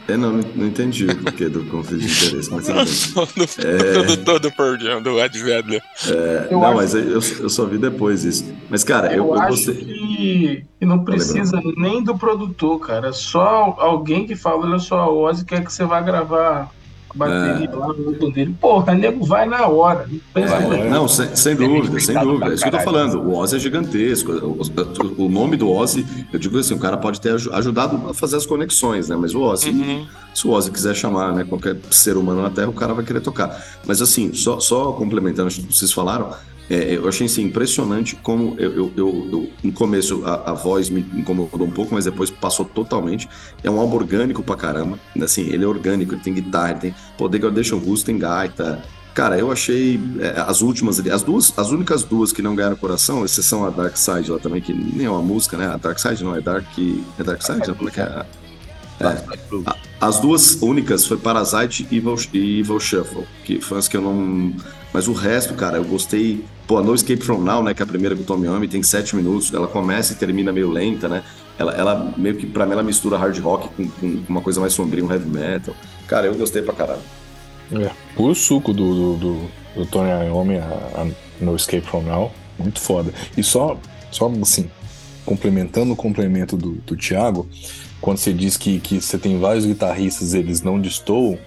É, 0.09 0.17
não, 0.17 0.33
não 0.33 0.67
entendi 0.67 1.07
o 1.07 1.17
porquê 1.17 1.49
do 1.49 1.65
conflito 1.65 2.05
de 2.05 2.27
interesse, 2.27 2.51
mas 2.51 2.67
tudo 2.67 3.35
bem. 3.35 3.47
é... 3.71 3.93
produtor 3.93 4.41
do 4.41 4.53
Pearl 4.53 5.01
do 5.01 5.21
Ed 5.21 5.43
Vedder. 5.43 5.83
É, 6.09 6.49
não, 6.51 6.65
acho... 6.65 6.77
mas 6.77 6.95
eu, 6.95 7.21
eu 7.41 7.49
só 7.49 7.65
vi 7.67 7.79
depois 7.79 8.25
isso. 8.25 8.53
Mas, 8.69 8.83
cara, 8.83 9.13
eu, 9.13 9.19
eu, 9.19 9.27
eu 9.27 9.41
acho 9.41 9.49
gostei... 9.49 9.75
que, 9.75 10.65
que 10.81 10.87
não 10.87 11.05
precisa 11.05 11.61
nem 11.77 12.03
do 12.03 12.19
produtor, 12.19 12.81
cara. 12.81 13.09
É 13.09 13.13
só 13.13 13.77
alguém 13.79 14.27
que 14.27 14.35
fala, 14.35 14.67
olha 14.67 14.79
só, 14.79 14.99
a 15.01 15.11
Ozzy 15.11 15.45
quer 15.45 15.65
que 15.65 15.73
você 15.73 15.85
vá 15.85 16.01
gravar 16.01 16.71
bateria 17.15 17.69
é. 17.71 17.77
lá 17.77 17.89
no 17.89 18.33
dele. 18.33 18.57
Porra, 18.61 18.95
nego 18.95 19.25
vai 19.25 19.47
na 19.47 19.67
hora. 19.67 20.09
Não, 20.35 20.91
não 20.91 21.09
sem, 21.09 21.35
sem 21.35 21.57
dúvida, 21.57 22.01
sem 22.01 22.19
dúvida. 22.19 22.51
É 22.51 22.55
isso 22.55 22.63
que 22.63 22.69
eu 22.69 22.79
tô 22.79 22.85
falando. 22.85 23.21
O 23.21 23.37
Ozzy 23.37 23.57
é 23.57 23.59
gigantesco. 23.59 24.33
O, 24.33 25.25
o, 25.25 25.29
nome 25.29 25.57
do 25.57 25.71
Ozzy, 25.71 26.07
eu 26.33 26.39
digo 26.39 26.59
assim, 26.59 26.75
o 26.75 26.79
cara 26.79 26.97
pode 26.97 27.21
ter 27.21 27.35
ajudado 27.53 28.11
a 28.11 28.15
fazer 28.15 28.37
as 28.37 28.47
conexões, 28.47 29.09
né? 29.09 29.17
Mas 29.17 29.35
o 29.35 29.41
Ozzy, 29.41 29.71
uhum. 29.71 30.07
se 30.35 30.47
o 30.47 30.51
Ozzy 30.51 30.71
quiser 30.71 30.95
chamar 30.95 31.33
né, 31.33 31.45
qualquer 31.45 31.77
ser 31.91 32.17
humano 32.17 32.43
na 32.43 32.51
Terra, 32.51 32.69
o 32.69 32.75
cara 32.75 32.95
vai 32.95 33.05
querer 33.05 33.21
tocar. 33.21 33.63
Mas 33.87 34.01
assim, 34.01 34.33
só, 34.33 34.61
só 34.61 34.93
complementando 34.93 35.49
o 35.49 35.53
que 35.53 35.73
vocês 35.73 35.93
falaram, 35.93 36.31
é, 36.71 36.97
eu 36.97 37.09
achei 37.09 37.27
assim, 37.27 37.43
impressionante 37.43 38.17
como 38.17 38.55
eu, 38.59 38.73
eu, 38.73 38.93
eu, 38.97 39.29
eu 39.33 39.51
no 39.63 39.73
começo 39.73 40.25
a, 40.25 40.51
a, 40.51 40.55
voz 40.55 40.89
me 40.89 41.01
incomodou 41.15 41.67
um 41.67 41.71
pouco, 41.71 41.95
mas 41.95 42.05
depois 42.05 42.31
passou 42.31 42.65
totalmente. 42.65 43.29
É 43.63 43.71
um 43.71 43.79
álbum 43.79 43.97
orgânico 43.97 44.43
pra 44.43 44.57
caramba. 44.57 44.99
Assim, 45.21 45.43
ele 45.49 45.65
é 45.65 45.67
orgânico, 45.67 46.15
ele 46.15 46.23
tem 46.23 46.33
guitarra, 46.33 46.71
ele 46.71 46.81
tem. 46.81 46.95
Pô, 47.19 47.29
Degradation 47.29 47.79
Boost 47.79 48.07
tem 48.07 48.19
gaita. 48.19 48.83
Cara, 49.15 49.39
eu 49.39 49.53
achei 49.53 50.01
é, 50.21 50.41
as 50.41 50.63
últimas 50.63 50.99
ali, 50.99 51.11
as 51.11 51.23
duas, 51.23 51.53
as 51.59 51.71
únicas 51.71 52.03
duas 52.03 52.33
que 52.33 52.41
não 52.41 52.55
ganharam 52.55 52.77
coração, 52.77 53.25
exceção 53.25 53.65
a 53.67 53.71
Dark 53.71 53.97
Side 53.97 54.31
lá 54.31 54.39
também, 54.39 54.63
que 54.63 54.73
nem 54.73 55.05
é 55.05 55.11
uma 55.11 55.21
música, 55.21 55.59
né? 55.59 55.67
A 55.67 55.77
Dark 55.77 55.99
Side 55.99 56.25
não, 56.25 56.35
é 56.35 56.41
Dark. 56.41 56.67
É 57.19 57.23
Dark 57.23 57.43
Side? 57.43 57.75
Como 57.75 57.91
é 57.91 57.93
que 57.93 58.01
é? 58.01 58.25
É, 59.01 59.23
as 60.01 60.19
duas 60.21 60.61
únicas 60.61 61.07
foi 61.07 61.17
Parasite 61.17 61.87
e 61.91 61.97
Evil, 61.97 62.17
e 62.33 62.61
Evil 62.61 62.81
Shuffle, 62.81 63.25
que 63.45 63.61
foi 63.61 63.79
as 63.79 63.89
que 63.89 63.97
eu 63.97 64.03
não. 64.03 64.53
Mas 64.93 65.09
o 65.09 65.13
resto, 65.13 65.55
cara, 65.55 65.79
eu 65.79 65.85
gostei. 65.85 66.45
Pô, 66.67 66.81
No 66.83 66.95
Escape 66.95 67.23
From 67.23 67.39
Now, 67.39 67.63
né, 67.63 67.75
que 67.75 67.83
é 67.83 67.85
a 67.85 67.87
primeira 67.87 68.15
que 68.15 68.23
o 68.23 68.25
Tommy 68.25 68.47
Ami 68.47 68.69
tem 68.69 68.83
sete 68.83 69.17
minutos, 69.17 69.53
ela 69.53 69.67
começa 69.67 70.13
e 70.13 70.17
termina 70.17 70.53
meio 70.53 70.71
lenta, 70.71 71.09
né? 71.09 71.23
Ela, 71.59 71.73
ela 71.73 72.15
meio 72.17 72.37
que, 72.37 72.47
pra 72.47 72.65
mim, 72.65 72.73
ela 72.73 72.83
mistura 72.83 73.17
hard 73.17 73.39
rock 73.39 73.69
com, 73.77 73.89
com 73.89 74.25
uma 74.29 74.41
coisa 74.41 74.61
mais 74.61 74.73
sombria, 74.73 75.05
um 75.05 75.11
heavy 75.11 75.29
metal. 75.29 75.75
Cara, 76.07 76.27
eu 76.27 76.35
gostei 76.35 76.63
pra 76.63 76.75
caralho. 76.75 77.03
É, 77.73 77.91
puro 78.15 78.35
suco 78.35 78.73
do, 78.73 78.95
do, 78.95 79.17
do, 79.17 79.51
do 79.77 79.87
Tony 79.87 80.11
Iommi, 80.27 80.59
a, 80.59 80.63
a 80.97 81.07
No 81.41 81.57
Escape 81.57 81.87
From 81.87 82.03
Now, 82.03 82.33
muito 82.59 82.81
foda. 82.81 83.13
E 83.37 83.43
só, 83.43 83.79
só 84.11 84.31
assim, 84.43 84.71
complementando 85.25 85.93
o 85.93 85.97
complemento 85.97 86.57
do, 86.57 86.73
do 86.87 86.97
Thiago, 86.97 87.49
quando 88.01 88.19
você 88.19 88.33
diz 88.33 88.57
que, 88.57 88.81
que 88.81 89.01
você 89.01 89.19
tem 89.19 89.39
vários 89.39 89.65
guitarristas, 89.65 90.35
eles 90.35 90.63
não 90.63 90.81
destoam, 90.81 91.39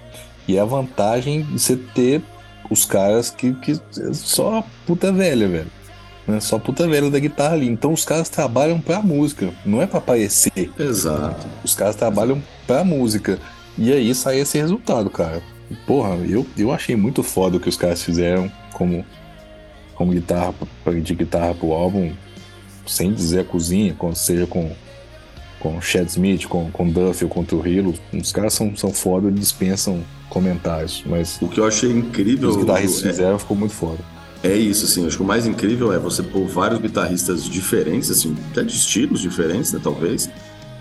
e 0.47 0.57
é 0.57 0.59
a 0.59 0.65
vantagem 0.65 1.43
de 1.43 1.59
você 1.59 1.75
ter 1.75 2.21
os 2.69 2.85
caras 2.85 3.29
que, 3.29 3.53
que 3.53 3.71
é 3.71 4.13
só 4.13 4.63
puta 4.85 5.11
velha, 5.11 5.47
velho. 5.47 5.71
Né? 6.27 6.39
Só 6.39 6.57
puta 6.57 6.88
velha 6.88 7.09
da 7.09 7.19
guitarra 7.19 7.53
ali. 7.53 7.67
Então 7.67 7.93
os 7.93 8.05
caras 8.05 8.29
trabalham 8.29 8.79
pra 8.79 9.01
música, 9.01 9.51
não 9.65 9.81
é 9.81 9.88
pra 9.88 9.99
aparecer. 9.99 10.71
Exato. 10.77 11.45
Os 11.63 11.75
caras 11.75 11.95
trabalham 11.95 12.41
pra 12.65 12.83
música. 12.83 13.39
E 13.77 13.91
aí 13.91 14.13
sai 14.15 14.39
esse 14.39 14.57
resultado, 14.57 15.09
cara. 15.09 15.41
Porra, 15.85 16.15
eu, 16.27 16.45
eu 16.57 16.71
achei 16.71 16.95
muito 16.95 17.23
foda 17.23 17.57
o 17.57 17.59
que 17.59 17.69
os 17.69 17.77
caras 17.77 18.01
fizeram 18.03 18.51
como, 18.73 19.05
como 19.95 20.11
guitarra, 20.11 20.53
de 21.03 21.15
guitarra 21.15 21.53
pro 21.53 21.73
álbum, 21.73 22.13
sem 22.85 23.13
dizer 23.13 23.41
a 23.41 23.43
cozinha, 23.43 23.95
seja 24.13 24.45
com 24.47 24.71
com 25.65 25.81
Chad 25.81 26.07
Smith, 26.07 26.45
com, 26.45 26.69
com 26.69 26.87
Duffy, 26.87 27.27
com 27.27 27.43
Trujillo, 27.43 27.95
os 28.13 28.31
caras 28.31 28.53
são, 28.53 28.75
são 28.75 28.93
foda 28.93 29.29
e 29.29 29.31
dispensam 29.31 30.03
comentários, 30.29 31.03
mas... 31.07 31.39
O 31.41 31.47
que 31.47 31.59
eu 31.59 31.65
achei 31.65 31.89
incrível... 31.91 32.49
Os 32.49 32.57
guitarristas 32.57 33.03
é, 33.03 33.09
fizeram, 33.09 33.39
ficou 33.39 33.57
muito 33.57 33.73
foda. 33.73 33.97
É 34.43 34.55
isso, 34.55 34.85
assim, 34.85 35.07
acho 35.07 35.17
que 35.17 35.23
o 35.23 35.25
mais 35.25 35.47
incrível 35.47 35.91
é 35.91 35.97
você 35.97 36.21
pôr 36.21 36.45
vários 36.45 36.79
guitarristas 36.79 37.45
diferentes, 37.45 38.11
assim, 38.11 38.37
até 38.51 38.63
de 38.63 38.75
estilos 38.75 39.19
diferentes, 39.21 39.73
né, 39.73 39.79
talvez, 39.81 40.29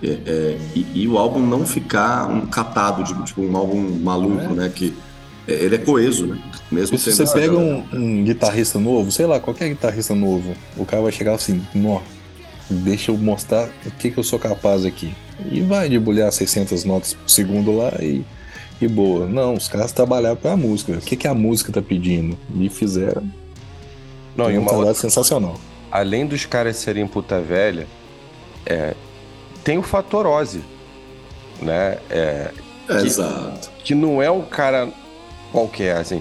é, 0.03 0.19
é, 0.27 0.59
e, 0.75 0.87
e, 0.95 1.09
o 1.09 1.17
álbum 1.17 1.41
não 1.41 1.65
ficar 1.65 2.29
um 2.29 2.45
catado, 2.47 3.03
de, 3.05 3.15
tipo, 3.25 3.41
um 3.41 3.57
álbum 3.57 3.81
maluco, 4.03 4.53
é. 4.53 4.55
né, 4.55 4.73
que 4.75 4.93
ele 5.47 5.75
é 5.75 5.79
coeso, 5.79 6.27
né? 6.27 6.39
Mesmo 6.71 6.99
se 6.99 7.13
você 7.13 7.27
pega 7.33 7.57
um, 7.57 7.85
um, 7.93 8.25
guitarrista 8.25 8.79
novo, 8.79 9.11
sei 9.13 9.27
lá, 9.27 9.39
qualquer 9.39 9.69
guitarrista 9.69 10.15
novo, 10.15 10.55
o 10.77 10.85
cara 10.85 11.03
vai 11.03 11.13
chegar 11.13 11.35
assim, 11.35 11.63
nó, 11.75 12.01
deixa 12.69 13.11
eu 13.11 13.19
mostrar 13.19 13.69
o 13.85 13.91
que, 13.93 14.11
que 14.11 14.19
eu 14.19 14.25
sou 14.25 14.39
capaz 14.39 14.85
aqui. 14.85 15.15
E 15.51 15.61
vai 15.61 15.89
debulhar 15.89 16.33
600 16.33 16.85
notas 16.85 17.15
por 17.15 17.29
segundo 17.29 17.77
lá 17.77 17.93
e, 18.01 18.25
e 18.81 18.89
boa. 18.89 19.27
Não, 19.27 19.55
os 19.55 19.69
caras 19.69 19.93
trabalharam 19.93 20.39
a 20.45 20.57
música. 20.57 20.93
O 20.93 21.01
que, 21.01 21.17
que 21.17 21.29
a 21.29 21.35
música 21.35 21.73
tá 21.73 21.83
pedindo? 21.83 22.39
E 22.59 22.69
fizeram. 22.69 23.29
Não, 24.37 24.51
e 24.51 24.57
uma 24.57 24.73
outra... 24.73 24.95
sensacional. 24.95 25.61
Além 25.91 26.27
dos 26.27 26.47
caras 26.47 26.77
serem 26.77 27.07
puta 27.07 27.41
velha, 27.41 27.87
é, 28.65 28.95
tem 29.63 29.79
o 29.79 29.83
fator 29.83 30.27
Ozzy, 30.27 30.63
né? 31.61 31.99
É, 32.09 32.51
que, 32.87 33.07
Exato. 33.07 33.71
Que 33.85 33.95
não 33.95 34.23
é 34.23 34.31
um 34.31 34.43
cara 34.43 34.89
qualquer, 35.55 35.99
assim. 35.99 36.21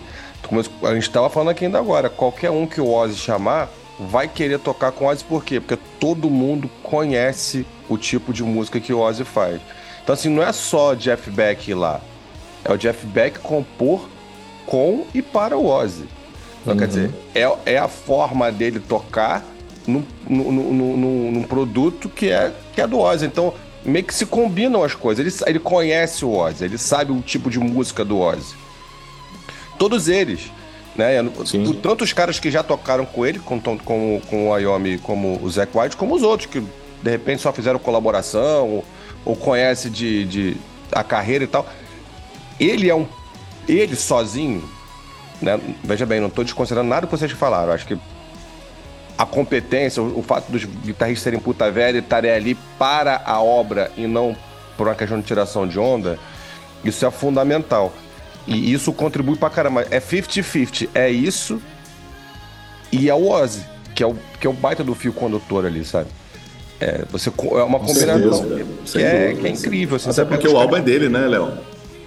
A 0.84 0.94
gente 0.94 1.04
estava 1.04 1.28
falando 1.30 1.50
aqui 1.50 1.66
ainda 1.66 1.80
agora, 1.80 2.10
qualquer 2.10 2.52
um 2.52 2.68
que 2.68 2.80
o 2.80 2.94
Ozzy 2.94 3.18
chamar 3.18 3.70
vai 4.00 4.28
querer 4.28 4.60
tocar 4.60 4.92
com 4.92 5.06
Ozzy 5.06 5.24
por 5.24 5.44
quê? 5.44 5.60
Porque 5.60 5.78
todo 6.00 6.30
mundo 6.30 6.70
conhece 6.84 7.66
o 7.90 7.98
tipo 7.98 8.32
de 8.32 8.44
música 8.44 8.80
que 8.80 8.94
o 8.94 9.00
Ozzy 9.00 9.24
faz. 9.24 9.60
Então, 10.04 10.14
assim, 10.14 10.30
não 10.30 10.44
é 10.44 10.52
só 10.52 10.94
Jeff 10.94 11.32
Beck 11.32 11.74
lá. 11.74 12.00
É 12.64 12.72
o 12.72 12.78
Jeff 12.78 13.06
Beck 13.08 13.40
compor 13.40 14.08
com 14.66 15.06
e 15.14 15.22
para 15.22 15.58
o 15.58 15.66
Ozzy. 15.66 16.06
Então, 16.62 16.74
uhum. 16.74 16.80
quer 16.80 16.88
dizer, 16.88 17.12
é, 17.34 17.74
é 17.74 17.78
a 17.78 17.88
forma 17.88 18.52
dele 18.52 18.80
tocar 18.80 19.44
num, 19.88 20.04
num, 20.28 20.52
num, 20.52 21.32
num, 21.32 21.44
produto 21.44 22.08
que 22.08 22.30
é, 22.30 22.54
que 22.74 22.82
é 22.82 22.88
do 22.88 23.00
Ozzy. 23.00 23.26
Então, 23.26 23.54
meio 23.84 24.06
que 24.06 24.14
se 24.14 24.26
combinam 24.26 24.84
as 24.84 24.94
coisas. 24.94 25.26
Ele, 25.26 25.50
ele 25.50 25.60
conhece 25.60 26.24
o 26.24 26.36
Ozzy, 26.38 26.66
ele 26.66 26.78
sabe 26.78 27.12
o 27.12 27.22
tipo 27.22 27.50
de 27.50 27.60
música 27.60 28.06
do 28.06 28.20
Ozzy. 28.20 28.63
Todos 29.78 30.08
eles. 30.08 30.52
Né? 30.96 31.14
Sim. 31.46 31.74
Tanto 31.82 32.04
os 32.04 32.14
caras 32.14 32.40
que 32.40 32.52
já 32.52 32.62
tocaram 32.62 33.06
com 33.06 33.26
ele, 33.26 33.40
com, 33.40 33.60
com, 33.60 34.22
com 34.22 34.50
o 34.50 34.54
Ayomi, 34.54 35.00
como 35.00 35.40
o 35.42 35.50
Zac 35.50 35.76
White, 35.76 35.98
como 35.98 36.16
os 36.16 36.22
outros, 36.22 36.48
que 36.48 36.60
de 36.60 37.10
repente 37.10 37.42
só 37.42 37.52
fizeram 37.52 37.80
colaboração, 37.80 38.70
ou, 38.70 38.86
ou 39.26 39.36
conhece 39.36 39.90
de, 39.90 40.26
de 40.26 40.58
a 40.92 41.04
carreira 41.04 41.44
e 41.44 41.48
tal. 41.48 41.68
Ele 42.60 42.90
é 42.90 42.96
um. 42.96 43.08
Ele 43.68 43.96
sozinho, 43.96 44.64
né? 45.42 45.60
Veja 45.84 46.06
bem, 46.06 46.20
não 46.20 46.28
estou 46.28 46.44
desconsiderando 46.44 46.90
nada 46.90 47.08
que 47.08 47.12
vocês 47.12 47.32
falaram. 47.32 47.74
Acho 47.74 47.88
que 47.88 47.98
a 49.18 49.26
competência, 49.26 50.02
o, 50.02 50.20
o 50.20 50.22
fato 50.22 50.52
dos 50.52 50.64
guitarristas 50.66 51.24
serem 51.24 51.40
puta 51.40 51.72
velha 51.72 51.98
e 51.98 52.00
estarem 52.02 52.32
ali 52.32 52.56
para 52.78 53.22
a 53.26 53.42
obra 53.42 53.92
e 53.98 54.06
não 54.06 54.36
por 54.78 54.88
uma 54.88 54.96
questão 54.96 55.20
de 55.20 55.26
tiração 55.26 55.68
de 55.68 55.80
onda, 55.80 56.20
isso 56.84 57.06
é 57.06 57.12
fundamental. 57.12 57.94
E 58.46 58.74
isso 58.74 58.92
contribui 58.92 59.38
pra 59.38 59.50
caramba. 59.50 59.86
É 59.90 60.00
50-50. 60.00 60.90
É 60.94 61.10
isso 61.10 61.62
e 62.94 63.10
é 63.10 63.14
o 63.16 63.28
Ozzy, 63.28 63.66
que 63.96 64.04
é 64.04 64.06
o, 64.06 64.16
que 64.40 64.46
é 64.46 64.50
o 64.50 64.54
baita 64.54 64.84
do 64.84 64.94
fio 64.94 65.12
condutor 65.12 65.66
ali, 65.66 65.84
sabe? 65.84 66.10
É, 66.80 67.04
você, 67.10 67.30
é 67.30 67.64
uma 67.64 67.80
combinação 67.80 68.46
que, 68.86 69.02
é, 69.02 69.34
que 69.34 69.48
é 69.48 69.50
incrível. 69.50 69.96
Assim, 69.96 70.12
Até 70.12 70.24
porque 70.24 70.48
o 70.48 70.56
álbum 70.56 70.76
é 70.76 70.82
dele, 70.82 71.10
né, 71.10 71.28
Léo? 71.28 71.58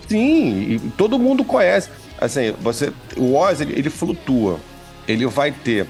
Sim, 0.08 0.74
e 0.74 0.78
todo 0.96 1.18
mundo 1.18 1.44
conhece. 1.44 1.90
Assim, 2.20 2.54
você, 2.60 2.92
o 3.16 3.34
Ozzy, 3.34 3.64
ele, 3.64 3.72
ele 3.80 3.90
flutua. 3.90 4.60
Ele 5.08 5.26
vai 5.26 5.50
ter, 5.50 5.88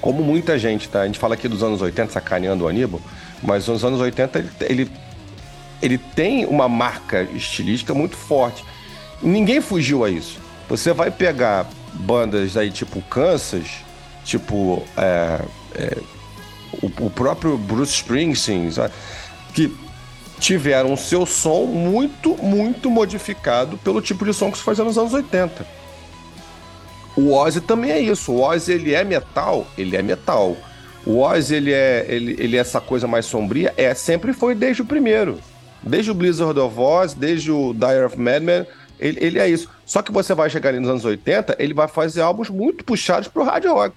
como 0.00 0.22
muita 0.22 0.58
gente, 0.58 0.90
tá? 0.90 1.00
A 1.00 1.06
gente 1.06 1.18
fala 1.18 1.34
aqui 1.34 1.48
dos 1.48 1.62
anos 1.62 1.80
80, 1.80 2.12
sacaneando 2.12 2.64
o 2.64 2.68
Aníbal, 2.68 3.00
mas 3.42 3.66
nos 3.66 3.82
anos 3.82 3.98
80 3.98 4.38
ele, 4.38 4.50
ele, 4.60 4.90
ele 5.80 5.98
tem 5.98 6.44
uma 6.44 6.68
marca 6.68 7.22
estilística 7.22 7.94
muito 7.94 8.16
forte. 8.16 8.62
Ninguém 9.22 9.60
fugiu 9.60 10.04
a 10.04 10.10
isso. 10.10 10.38
Você 10.68 10.92
vai 10.92 11.10
pegar 11.10 11.68
bandas 11.94 12.56
aí 12.56 12.70
tipo 12.70 13.00
Kansas, 13.02 13.66
tipo 14.24 14.84
é, 14.96 15.40
é, 15.74 15.98
o, 16.82 17.06
o, 17.06 17.10
próprio 17.10 17.56
Bruce 17.56 17.94
Springsteen, 17.94 18.70
sabe? 18.70 18.92
que 19.54 19.74
tiveram 20.38 20.96
seu 20.96 21.24
som 21.24 21.64
muito, 21.64 22.36
muito 22.42 22.90
modificado 22.90 23.78
pelo 23.78 24.02
tipo 24.02 24.24
de 24.24 24.34
som 24.34 24.50
que 24.50 24.58
se 24.58 24.64
fazia 24.64 24.84
nos 24.84 24.98
anos 24.98 25.14
80. 25.14 25.66
O 27.16 27.32
Ozzy 27.32 27.62
também 27.62 27.90
é 27.90 28.00
isso. 28.00 28.32
O 28.32 28.42
Ozzy, 28.42 28.72
ele 28.72 28.94
é 28.94 29.02
metal, 29.02 29.66
ele 29.78 29.96
é 29.96 30.02
metal. 30.02 30.54
O 31.06 31.20
Ozzy, 31.20 31.54
ele 31.54 31.72
é, 31.72 32.04
ele, 32.08 32.36
ele 32.38 32.56
é 32.56 32.60
essa 32.60 32.80
coisa 32.80 33.06
mais 33.06 33.24
sombria, 33.24 33.72
é, 33.76 33.94
sempre 33.94 34.34
foi 34.34 34.54
desde 34.54 34.82
o 34.82 34.84
primeiro. 34.84 35.38
Desde 35.82 36.10
o 36.10 36.14
Blizzard 36.14 36.58
of 36.58 36.78
Oz, 36.78 37.14
desde 37.14 37.50
o 37.50 37.72
Dire 37.72 38.04
of 38.04 38.18
Madman, 38.18 38.66
ele, 38.98 39.18
ele 39.24 39.38
é 39.38 39.48
isso. 39.48 39.68
Só 39.84 40.02
que 40.02 40.12
você 40.12 40.34
vai 40.34 40.50
chegar 40.50 40.70
ali 40.70 40.80
nos 40.80 40.88
anos 40.88 41.04
80, 41.04 41.56
ele 41.58 41.74
vai 41.74 41.88
fazer 41.88 42.22
álbuns 42.22 42.48
muito 42.48 42.84
puxados 42.84 43.28
pro 43.28 43.44
hard 43.44 43.64
rock. 43.66 43.94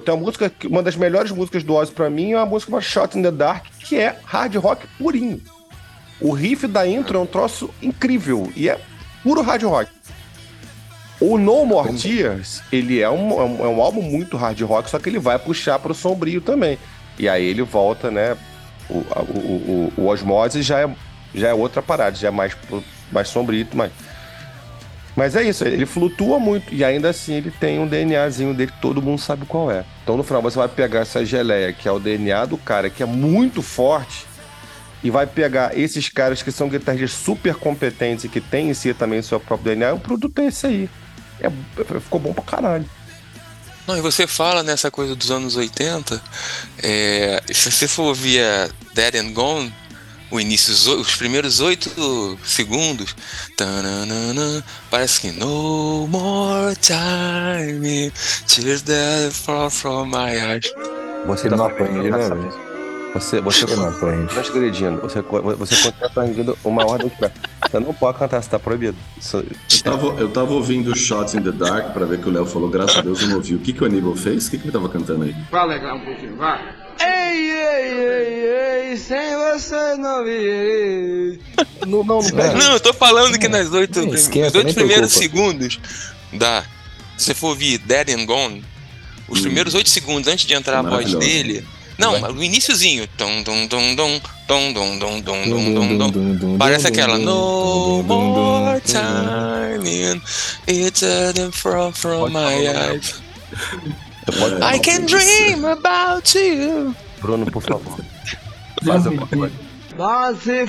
Tem 0.00 0.12
uma 0.12 0.24
música, 0.24 0.52
uma 0.64 0.82
das 0.82 0.96
melhores 0.96 1.30
músicas 1.30 1.62
do 1.62 1.74
Ozzy 1.74 1.92
para 1.92 2.10
mim 2.10 2.32
é 2.32 2.36
uma 2.36 2.46
música 2.46 2.80
chamada 2.80 2.84
Shot 2.84 3.18
in 3.18 3.22
the 3.22 3.30
Dark, 3.30 3.66
que 3.78 3.96
é 3.96 4.18
hard 4.24 4.56
rock 4.56 4.86
purinho. 4.98 5.40
O 6.20 6.32
riff 6.32 6.66
da 6.66 6.86
intro 6.86 7.18
é 7.18 7.20
um 7.20 7.26
troço 7.26 7.70
incrível 7.80 8.50
e 8.56 8.68
é 8.68 8.80
puro 9.22 9.42
hard 9.42 9.62
rock. 9.62 9.90
O 11.20 11.38
No 11.38 11.64
More 11.64 11.94
Tears, 11.94 12.60
ele 12.72 13.00
é 13.00 13.08
um, 13.08 13.40
é 13.40 13.44
um, 13.44 13.64
é 13.64 13.68
um 13.68 13.80
álbum 13.80 14.02
muito 14.02 14.36
hard 14.36 14.60
rock, 14.62 14.90
só 14.90 14.98
que 14.98 15.08
ele 15.08 15.18
vai 15.18 15.38
puxar 15.38 15.78
pro 15.78 15.94
sombrio 15.94 16.40
também. 16.40 16.76
E 17.18 17.28
aí 17.28 17.44
ele 17.44 17.62
volta, 17.62 18.10
né? 18.10 18.36
O, 18.90 18.98
o, 18.98 19.92
o, 19.96 20.02
o 20.02 20.06
Osmose 20.08 20.60
já 20.60 20.80
é, 20.80 20.96
já 21.34 21.48
é 21.48 21.54
outra 21.54 21.80
parada, 21.80 22.16
já 22.16 22.28
é 22.28 22.30
mais, 22.30 22.56
mais 23.12 23.28
sombrio, 23.28 23.66
mais 23.74 23.92
mas 25.16 25.36
é 25.36 25.42
isso, 25.42 25.64
ele 25.64 25.86
flutua 25.86 26.38
muito 26.40 26.74
e 26.74 26.84
ainda 26.84 27.10
assim 27.10 27.34
ele 27.34 27.50
tem 27.50 27.78
um 27.78 27.86
DNAzinho 27.86 28.52
dele 28.52 28.72
que 28.72 28.80
todo 28.80 29.00
mundo 29.00 29.20
sabe 29.20 29.46
qual 29.46 29.70
é. 29.70 29.84
Então 30.02 30.16
no 30.16 30.22
final 30.24 30.42
você 30.42 30.58
vai 30.58 30.68
pegar 30.68 31.00
essa 31.00 31.24
geleia, 31.24 31.72
que 31.72 31.86
é 31.86 31.92
o 31.92 32.00
DNA 32.00 32.46
do 32.46 32.58
cara, 32.58 32.90
que 32.90 33.02
é 33.02 33.06
muito 33.06 33.62
forte, 33.62 34.26
e 35.02 35.10
vai 35.10 35.26
pegar 35.26 35.78
esses 35.78 36.08
caras 36.08 36.42
que 36.42 36.50
são 36.50 36.68
guitarristas 36.68 37.12
super 37.12 37.54
competentes 37.54 38.24
e 38.24 38.28
que 38.28 38.40
têm 38.40 38.70
em 38.70 38.74
si 38.74 38.92
também 38.94 39.18
o 39.18 39.22
seu 39.22 39.38
próprio 39.38 39.74
DNA, 39.74 39.92
o 39.92 40.00
produto 40.00 40.38
é 40.40 40.46
esse 40.46 40.66
aí. 40.66 40.90
É, 41.40 41.50
ficou 42.00 42.18
bom 42.18 42.32
pra 42.32 42.42
caralho. 42.42 42.86
Não, 43.86 43.98
e 43.98 44.00
você 44.00 44.26
fala 44.26 44.62
nessa 44.62 44.90
coisa 44.90 45.14
dos 45.14 45.30
anos 45.30 45.56
80, 45.56 46.20
é, 46.82 47.42
se 47.52 47.70
você 47.70 47.86
for 47.86 48.04
ouvir 48.04 48.40
a 48.40 48.70
Dead 48.94 49.16
and 49.16 49.32
Gone, 49.32 49.74
o 50.36 50.40
início, 50.40 50.72
os 50.98 51.16
primeiros 51.16 51.60
oito 51.60 52.38
segundos, 52.44 53.14
tananana, 53.56 54.64
parece 54.90 55.20
que 55.20 55.32
No 55.32 56.06
more 56.08 56.74
time, 56.76 58.12
tears 58.46 58.82
that 58.82 59.32
fall 59.32 59.70
from 59.70 60.06
my 60.06 60.34
eyes. 60.34 60.72
Você 61.26 61.48
não 61.48 61.64
aprende, 61.64 62.10
né, 62.10 62.28
velho? 62.28 62.74
Você, 63.14 63.40
você 63.40 63.76
não 63.76 63.88
aprende. 63.88 64.34
Não 64.34 64.42
agredindo. 64.42 65.00
Você, 65.00 65.22
você 65.22 65.76
continua 65.82 66.08
aprendendo 66.08 66.58
uma 66.64 66.84
ordem 66.84 67.08
de 67.08 67.16
pé. 67.16 67.30
Você 67.62 67.78
não 67.78 67.94
pode 67.94 68.18
cantar, 68.18 68.42
você 68.42 68.50
tá 68.50 68.58
proibido. 68.58 68.96
Isso... 69.16 69.36
Eu, 69.36 69.82
tava, 69.82 70.06
eu 70.20 70.28
tava 70.30 70.52
ouvindo 70.52 70.96
Shots 70.96 71.34
in 71.34 71.42
the 71.42 71.52
Dark 71.52 71.92
pra 71.92 72.04
ver 72.06 72.20
que 72.20 72.28
o 72.28 72.32
Léo 72.32 72.44
falou, 72.44 72.68
graças 72.68 72.98
a 72.98 73.02
Deus 73.02 73.22
eu 73.22 73.28
não 73.28 73.36
ouvi. 73.36 73.54
O 73.54 73.60
que, 73.60 73.72
que 73.72 73.84
o 73.84 73.86
Aníbal 73.86 74.16
fez? 74.16 74.48
O 74.48 74.50
que, 74.50 74.58
que 74.58 74.64
ele 74.64 74.72
tava 74.72 74.88
cantando 74.88 75.22
aí? 75.22 75.34
Fala 75.48 75.74
legal 75.74 75.96
um 75.96 76.04
pouquinho, 76.04 76.36
vai. 76.36 76.83
Ei, 77.64 77.92
ei, 77.92 78.90
ei, 78.90 78.96
sem 78.96 79.36
você 79.36 79.96
não 79.96 80.24
virei. 80.24 81.40
Não, 81.86 82.04
não, 82.04 82.20
não, 82.20 82.54
não, 82.54 82.72
eu 82.72 82.80
tô 82.80 82.92
falando 82.92 83.38
que 83.38 83.48
nas 83.48 83.70
oito, 83.72 84.00
é, 84.00 84.72
primeiros 84.72 85.12
segundos 85.12 85.78
da. 86.32 86.64
Se 87.16 87.26
você 87.26 87.34
for 87.34 87.48
ouvir 87.48 87.78
Dead 87.78 88.10
and 88.10 88.26
Gone, 88.26 88.64
os 89.28 89.38
hum. 89.38 89.42
primeiros 89.42 89.74
oito 89.74 89.88
segundos 89.88 90.26
antes 90.32 90.46
de 90.46 90.54
entrar 90.54 90.80
a 90.80 90.82
voz 90.82 91.14
dele. 91.14 91.64
Não, 91.96 92.20
o 92.32 92.42
iníciozinho. 92.42 93.08
Parece 96.58 96.88
aquela. 96.88 97.18
No 97.18 98.02
more 98.02 98.80
time. 98.80 100.20
It's 100.66 101.02
from, 101.52 101.92
from 101.92 102.30
my 102.30 102.66
eyes. 102.68 103.22
I 104.62 104.78
can 104.78 105.06
dream 105.06 105.64
about 105.64 106.34
you. 106.34 106.94
Bruno, 107.24 107.50
por 107.50 107.62
favor. 107.62 108.00
Faz 108.84 109.04
Nossa, 109.96 110.52
f... 110.52 110.68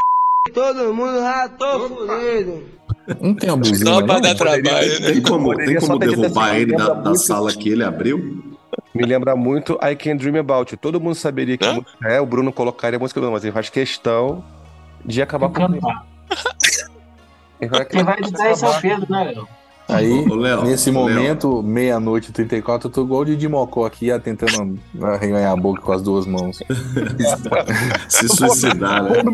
todo 0.53 0.93
mundo 0.93 1.19
já 1.19 1.49
tô 1.49 1.89
fudido. 1.89 2.63
Não 3.19 3.35
tem 3.35 3.49
a 3.49 3.55
música. 3.57 3.85
Só 3.85 4.01
pra 4.05 4.19
dar 4.19 4.35
trabalho, 4.35 4.99
né? 5.01 5.11
Tem 5.11 5.21
como, 5.21 5.53
tem 5.53 5.75
como 5.75 5.99
derrubar 5.99 6.55
ele 6.55 6.77
da, 6.77 6.93
da 6.93 7.15
sala 7.15 7.51
que 7.51 7.67
ele 7.67 7.83
abriu? 7.83 8.41
Me 8.93 9.05
lembra 9.05 9.35
muito 9.35 9.77
I 9.83 9.97
Can 9.97 10.15
Dream 10.15 10.37
About 10.39 10.73
You. 10.73 10.77
Todo 10.77 11.01
mundo 11.01 11.15
saberia 11.15 11.57
que 11.57 11.85
é, 12.05 12.21
o 12.21 12.25
Bruno 12.25 12.53
colocaria 12.53 12.97
a 12.97 12.99
música 12.99 13.19
do 13.19 13.29
mas 13.29 13.43
ele 13.43 13.51
faz 13.51 13.69
questão 13.69 14.41
de 15.03 15.21
acabar 15.21 15.49
com 15.49 15.61
ele. 15.61 15.81
Quem 17.89 18.03
vai 18.03 18.17
editar 18.19 18.51
isso 18.51 18.65
é 18.65 18.69
o 18.69 18.81
Pedro, 18.81 19.11
né, 19.11 19.23
Léo? 19.25 19.47
Aí, 19.87 20.25
Léo, 20.27 20.63
nesse 20.63 20.91
momento, 20.91 21.61
meia-noite 21.61 22.31
34, 22.31 22.87
eu 22.87 22.91
tô 22.91 23.03
igual 23.03 23.21
o 23.21 23.25
Didi 23.25 23.47
Mocó 23.47 23.85
aqui, 23.85 24.07
tentando 24.19 24.79
arreganhar 25.01 25.51
a 25.51 25.55
boca 25.55 25.81
com 25.81 25.91
as 25.91 26.01
duas 26.01 26.25
mãos. 26.25 26.59
Se 28.09 28.27
suicidar, 28.27 29.03
né? 29.03 29.11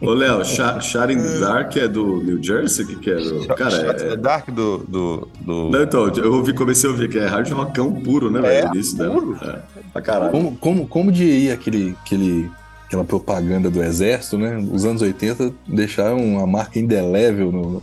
Ô, 0.00 0.12
Léo, 0.12 0.42
the 0.42 1.40
Dark 1.40 1.76
é 1.76 1.86
do 1.86 2.22
New 2.22 2.42
Jersey? 2.42 2.86
que, 2.86 2.96
que 2.96 3.10
é? 3.10 3.16
Do... 3.16 3.46
Cara, 3.48 3.76
é... 3.76 4.16
Dark 4.16 4.50
do, 4.50 4.78
do, 4.78 5.28
do... 5.40 5.70
Não, 5.70 5.82
então, 5.82 6.08
eu 6.08 6.34
ouvi, 6.34 6.52
comecei 6.52 6.88
a 6.88 6.92
ouvir 6.92 7.08
que 7.08 7.18
é 7.18 7.26
hard 7.26 7.48
rockão 7.50 7.92
puro, 7.92 8.30
né, 8.30 8.40
velho? 8.40 8.68
É, 8.68 8.70
início 8.74 8.96
puro. 8.96 9.36
É, 9.42 9.58
pra 9.92 10.02
caralho. 10.02 10.30
Como, 10.32 10.56
como, 10.56 10.86
como 10.88 11.12
diria 11.12 11.54
aquele, 11.54 11.96
aquele, 12.04 12.50
aquela 12.86 13.04
propaganda 13.04 13.70
do 13.70 13.82
exército, 13.82 14.38
né? 14.38 14.56
Os 14.72 14.84
anos 14.84 15.02
80 15.02 15.52
deixaram 15.66 16.18
uma 16.18 16.46
marca 16.46 16.78
indelével 16.78 17.52
no 17.52 17.82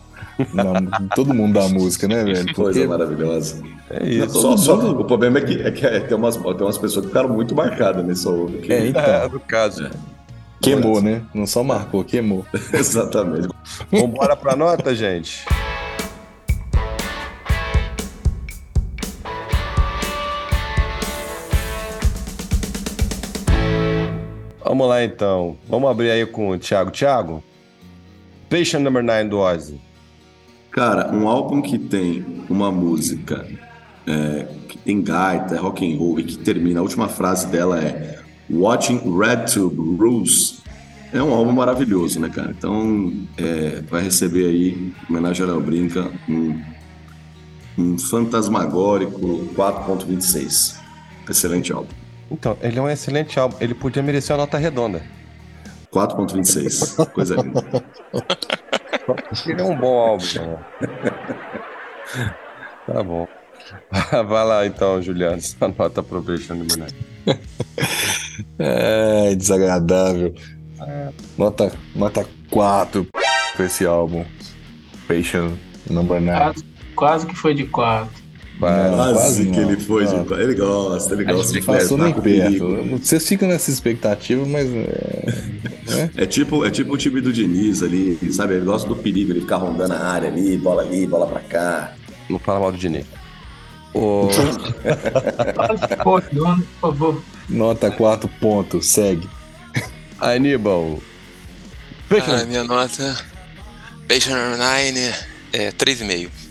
na, 0.54 1.08
todo 1.16 1.34
mundo 1.34 1.54
da 1.60 1.68
música, 1.68 2.08
né, 2.08 2.24
velho? 2.24 2.46
Porque... 2.46 2.54
Coisa 2.54 2.88
maravilhosa. 2.88 3.64
É 3.90 4.08
isso. 4.08 4.42
Só, 4.42 4.58
só, 4.58 4.76
o 4.76 5.06
problema 5.06 5.40
é 5.40 5.42
que, 5.42 5.62
é 5.62 5.72
que 5.72 5.86
é, 5.86 6.00
tem, 6.02 6.18
umas, 6.18 6.36
tem 6.36 6.46
umas 6.46 6.78
pessoas 6.78 7.06
que 7.06 7.08
ficaram 7.08 7.30
muito 7.30 7.56
marcadas 7.56 8.06
nesse 8.06 8.28
ovo. 8.28 8.58
Que... 8.60 8.74
É, 8.74 8.88
então. 8.88 9.02
É, 9.02 9.28
no 9.30 9.40
caso. 9.40 9.86
É. 9.86 9.90
Queimou, 10.62 11.02
né? 11.02 11.22
Não 11.34 11.46
só 11.46 11.64
marcou, 11.64 12.04
queimou. 12.04 12.46
Exatamente. 12.74 13.48
Vambora 13.92 14.36
pra 14.36 14.56
nota, 14.56 14.94
gente? 14.94 15.46
Vamos 24.64 24.90
lá 24.90 25.04
então. 25.04 25.58
Vamos 25.68 25.90
abrir 25.90 26.12
aí 26.12 26.26
com 26.26 26.50
o 26.50 26.60
Thiago. 26.60 26.92
Thiago, 26.92 27.44
Patient 28.50 28.84
Number 28.84 29.02
9 29.02 29.24
do 29.30 29.40
Ozzy. 29.40 29.87
Cara, 30.78 31.12
um 31.12 31.28
álbum 31.28 31.60
que 31.60 31.80
tem 31.80 32.24
uma 32.48 32.72
música 32.72 33.48
é, 34.06 34.46
que 34.70 34.78
tem 34.78 35.02
gaita, 35.02 35.56
é 35.56 35.58
rock 35.58 35.84
and 35.84 35.98
roll 35.98 36.20
e 36.20 36.24
que 36.24 36.38
termina, 36.38 36.80
a 36.80 36.84
última 36.84 37.10
frase 37.10 37.48
dela 37.48 37.80
é 37.80 38.20
Watching 38.48 39.02
Red 39.18 39.46
Tube 39.52 39.76
Rules, 39.98 40.62
é 41.12 41.20
um 41.20 41.34
álbum 41.34 41.52
maravilhoso, 41.52 42.20
né, 42.20 42.30
cara? 42.30 42.54
Então, 42.56 43.12
é, 43.40 43.82
vai 43.90 44.04
receber 44.04 44.46
aí, 44.46 44.94
homenagem 45.10 45.48
a 45.48 45.50
Léo 45.50 45.62
Brinca, 45.62 46.12
um, 46.30 46.62
um 47.76 47.98
fantasmagórico 47.98 49.50
4.26. 49.56 50.76
Excelente 51.28 51.74
álbum. 51.74 51.90
Então, 52.30 52.56
ele 52.62 52.78
é 52.78 52.82
um 52.84 52.88
excelente 52.88 53.40
álbum. 53.40 53.58
Ele 53.60 53.74
podia 53.74 54.04
merecer 54.04 54.36
uma 54.36 54.44
nota 54.44 54.60
redonda. 54.60 55.02
4.26. 55.92 57.14
Coisa 57.14 57.36
linda. 57.36 57.66
Ele 59.48 59.62
é 59.62 59.64
um 59.64 59.76
bom 59.76 59.98
álbum. 60.00 60.26
Né? 60.36 60.58
tá 62.86 63.04
bom. 63.04 63.28
Vai 64.28 64.46
lá 64.46 64.66
então, 64.66 65.02
Juliano. 65.02 65.42
Sua 65.42 65.68
nota 65.68 66.04
pro 66.04 66.22
Patient 66.22 66.58
Number 66.58 66.78
9. 66.78 66.94
É 68.60 69.36
desagradável. 69.36 70.34
Nota, 71.38 71.72
nota 71.96 72.26
4 72.50 73.08
pra 73.56 73.66
esse 73.66 73.86
álbum. 73.86 74.26
Patient 75.08 75.58
Number 75.90 76.22
9. 76.22 76.38
Quase, 76.38 76.66
quase 76.96 77.28
que 77.28 77.36
foi 77.36 77.54
de 77.54 77.66
4. 77.66 78.27
Quase, 78.60 78.96
quase 78.96 79.46
que 79.46 79.60
não. 79.60 79.70
ele 79.70 79.80
foi 79.80 80.06
de. 80.06 80.34
Ele 80.34 80.56
gosta, 80.56 81.14
ele 81.14 81.26
gosta 81.26 81.54
de 81.54 81.62
Passou 81.62 81.98
nem 81.98 82.14
perto. 82.14 82.98
Vocês 83.00 83.28
ficam 83.28 83.48
nessa 83.48 83.70
expectativa, 83.70 84.44
mas. 84.46 84.68
É, 84.68 86.24
é, 86.24 86.26
tipo, 86.26 86.66
é 86.66 86.72
tipo 86.72 86.94
o 86.94 86.98
time 86.98 87.22
do 87.22 87.32
Diniz 87.32 87.84
ali, 87.84 88.18
sabe? 88.34 88.56
Ele 88.56 88.66
gosta 88.66 88.90
do 88.90 88.96
perigo, 88.96 89.32
ele 89.32 89.42
ficar 89.42 89.58
rondando 89.58 89.94
a 89.94 90.00
área 90.00 90.30
ali, 90.30 90.58
bola 90.58 90.82
ali, 90.82 91.06
bola 91.06 91.28
pra 91.28 91.40
cá. 91.42 91.94
Não 92.30 92.40
fala 92.40 92.60
mal 92.60 92.72
do 92.72 92.78
Diniz. 92.78 93.06
Oh. 93.94 94.28
por 96.04 96.22
favor. 96.82 97.24
Nota 97.48 97.92
4 97.92 98.28
pontos, 98.40 98.88
segue. 98.88 99.30
Aníbal. 100.20 101.00
Ah, 102.10 102.46
minha 102.46 102.64
nota. 102.64 103.18
Patient 104.08 104.58
9 104.58 105.14
é 105.54 105.72
3,5 105.72 106.47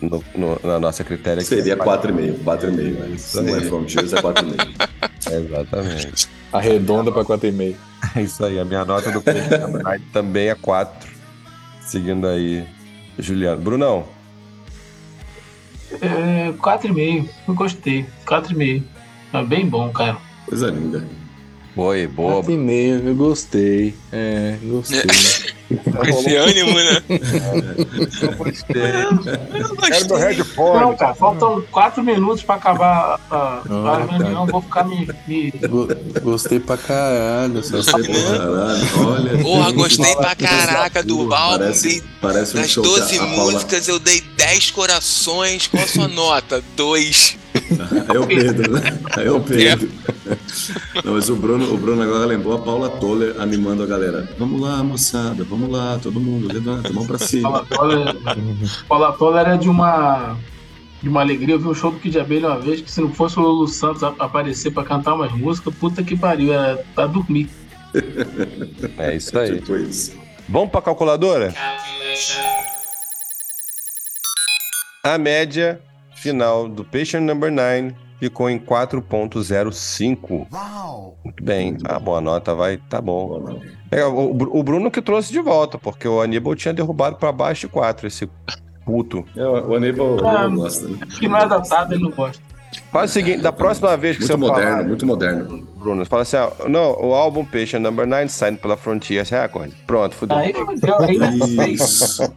no, 0.00 0.22
no, 0.34 0.60
na 0.62 0.78
nossa 0.78 1.02
critéria. 1.04 1.42
Seria 1.42 1.76
4,5, 1.76 2.44
4,5. 2.44 2.96
Mas 3.08 3.34
não 3.34 3.56
é 3.56 3.60
Frontiers, 3.62 4.12
é 4.12 4.16
4,5. 4.16 4.88
Exatamente. 5.32 6.28
Arredonda 6.52 7.10
pra 7.12 7.24
4,5. 7.24 7.76
É 8.14 8.22
isso 8.22 8.44
aí, 8.44 8.58
a 8.58 8.64
minha 8.64 8.84
nota 8.84 9.10
do 9.10 9.22
também 10.12 10.48
é 10.48 10.54
4. 10.54 11.10
Seguindo 11.80 12.26
aí, 12.26 12.66
Juliano. 13.18 13.60
Brunão. 13.60 14.06
É, 16.00 16.52
4,5. 16.52 17.28
Eu 17.48 17.54
gostei. 17.54 18.06
4,5. 18.26 18.82
É 19.32 19.44
bem 19.44 19.66
bom, 19.66 19.90
cara. 19.90 20.16
Coisa 20.46 20.70
linda. 20.70 21.06
Foi, 21.74 22.06
boa. 22.06 22.42
4,5, 22.42 23.06
eu 23.06 23.14
gostei. 23.14 23.94
É, 24.12 24.56
gostei. 24.62 25.02
Com 25.68 26.04
esse 26.04 26.36
ânimo, 26.36 26.74
né? 26.74 27.02
Eu 28.22 28.32
gostei. 28.36 28.82
Eu 29.54 29.68
gostei. 29.74 29.90
Quero 29.90 30.06
meu 30.08 30.16
headphone. 30.16 30.80
Não, 30.80 30.96
cara, 30.96 31.14
faltam 31.14 31.64
4 31.72 32.04
minutos 32.04 32.44
pra 32.44 32.54
acabar 32.54 33.20
a, 33.30 33.62
a 33.68 34.06
reunião. 34.08 34.46
Vou 34.46 34.62
ficar 34.62 34.84
me. 34.84 35.08
me... 35.26 35.52
Gostei 36.22 36.60
pra 36.60 36.76
caralho. 36.76 37.54
Gostei 37.54 37.82
pra 37.82 38.38
caralho. 38.38 39.06
Olha. 39.06 39.38
Porra, 39.42 39.72
gostei 39.72 40.14
pra 40.14 40.36
caraca 40.36 41.02
do 41.02 41.34
álbum. 41.34 41.58
Parece, 41.58 42.04
parece 42.20 42.54
das 42.54 42.74
12 42.74 43.18
músicas, 43.20 43.88
eu 43.88 43.98
dei 43.98 44.22
10 44.36 44.70
corações. 44.70 45.66
Qual 45.66 45.82
a 45.82 45.88
sua 45.88 46.08
nota? 46.08 46.62
2. 46.76 47.38
É 48.14 48.18
o 48.18 48.26
Pedro, 48.26 48.72
né? 48.72 48.98
É 49.16 49.30
o 49.30 49.40
Pedro. 49.40 49.90
Não, 51.04 51.14
mas 51.14 51.28
o 51.30 51.36
Bruno, 51.36 51.72
o 51.72 51.76
Bruno 51.76 52.02
agora 52.02 52.26
lembrou 52.26 52.54
a 52.54 52.58
Paula 52.58 52.90
Toller 52.90 53.40
animando 53.40 53.82
a 53.82 53.86
galera. 53.86 54.28
Vamos 54.38 54.60
lá, 54.60 54.82
moçada, 54.82 55.44
vamos 55.44 55.70
lá, 55.70 55.98
todo 56.02 56.20
mundo, 56.20 56.52
levanta, 56.52 56.92
mão 56.92 57.06
pra 57.06 57.18
cima. 57.18 57.64
Paula 58.88 59.12
Toller 59.12 59.48
é 59.48 59.56
de 59.56 59.68
uma, 59.68 60.36
de 61.02 61.08
uma 61.08 61.20
alegria. 61.20 61.54
Eu 61.54 61.60
vi 61.60 61.68
um 61.68 61.74
show 61.74 61.90
do 61.90 61.98
Kid 61.98 62.18
Abelha 62.18 62.48
uma 62.48 62.60
vez 62.60 62.80
que 62.80 62.90
se 62.90 63.00
não 63.00 63.12
fosse 63.12 63.38
o 63.38 63.42
Lulu 63.42 63.68
Santos 63.68 64.02
aparecer 64.02 64.72
pra 64.72 64.84
cantar 64.84 65.14
umas 65.14 65.32
músicas, 65.32 65.74
puta 65.74 66.02
que 66.02 66.16
pariu, 66.16 66.52
é 66.52 66.76
pra 66.94 67.06
dormir. 67.06 67.48
É 68.98 69.16
isso 69.16 69.38
aí. 69.38 69.56
Tipo 69.56 69.76
isso. 69.76 70.12
Vamos 70.48 70.70
pra 70.70 70.82
calculadora? 70.82 71.54
A 75.02 75.18
média 75.18 75.80
final 76.14 76.68
do 76.68 76.84
Patient 76.84 77.22
Number 77.22 77.50
9 77.50 78.05
ficou 78.18 78.48
em 78.50 78.58
4.05. 78.58 80.46
Muito 81.24 81.44
bem, 81.44 81.76
a 81.84 81.98
boa 81.98 82.20
nota 82.20 82.54
vai, 82.54 82.76
tá 82.76 83.00
bom. 83.00 83.60
É, 83.90 84.04
o, 84.04 84.30
o, 84.30 84.62
Bruno 84.62 84.90
que 84.90 85.00
trouxe 85.00 85.32
de 85.32 85.40
volta, 85.40 85.78
porque 85.78 86.08
o 86.08 86.20
Aníbal 86.20 86.54
tinha 86.54 86.74
derrubado 86.74 87.16
para 87.16 87.30
baixo 87.32 87.62
de 87.62 87.72
4, 87.72 88.06
esse 88.06 88.28
puto. 88.84 89.24
É, 89.36 89.46
o 89.46 89.74
Aníbal 89.74 90.26
ah, 90.26 90.48
não 90.48 90.56
gosta, 90.56 90.88
né? 90.88 90.98
Que 91.18 91.28
não 91.28 91.38
é 91.38 91.48
datado, 91.48 91.94
ele 91.94 92.02
não 92.02 92.10
gosta. 92.10 92.42
Faz 92.92 93.10
o 93.10 93.14
seguinte, 93.14 93.42
da 93.42 93.52
próxima 93.52 93.96
vez 93.96 94.16
que 94.16 94.22
muito 94.22 94.32
você 94.32 94.38
moderno, 94.38 94.70
falar... 94.70 94.84
Muito 94.84 95.06
moderno, 95.06 95.66
Bruno, 95.86 96.04
você 96.04 96.08
fala 96.08 96.22
assim, 96.22 96.36
ó, 96.36 96.50
não, 96.68 97.00
o 97.00 97.14
álbum 97.14 97.44
Patient 97.44 97.80
Number 97.80 98.04
9 98.06 98.28
saindo 98.28 98.58
pela 98.58 98.76
Frontiers 98.76 99.30
Records. 99.30 99.72
Pronto, 99.86 100.16
fudeu. 100.16 100.36
Aí, 100.36 100.52
Isso. 101.72 102.28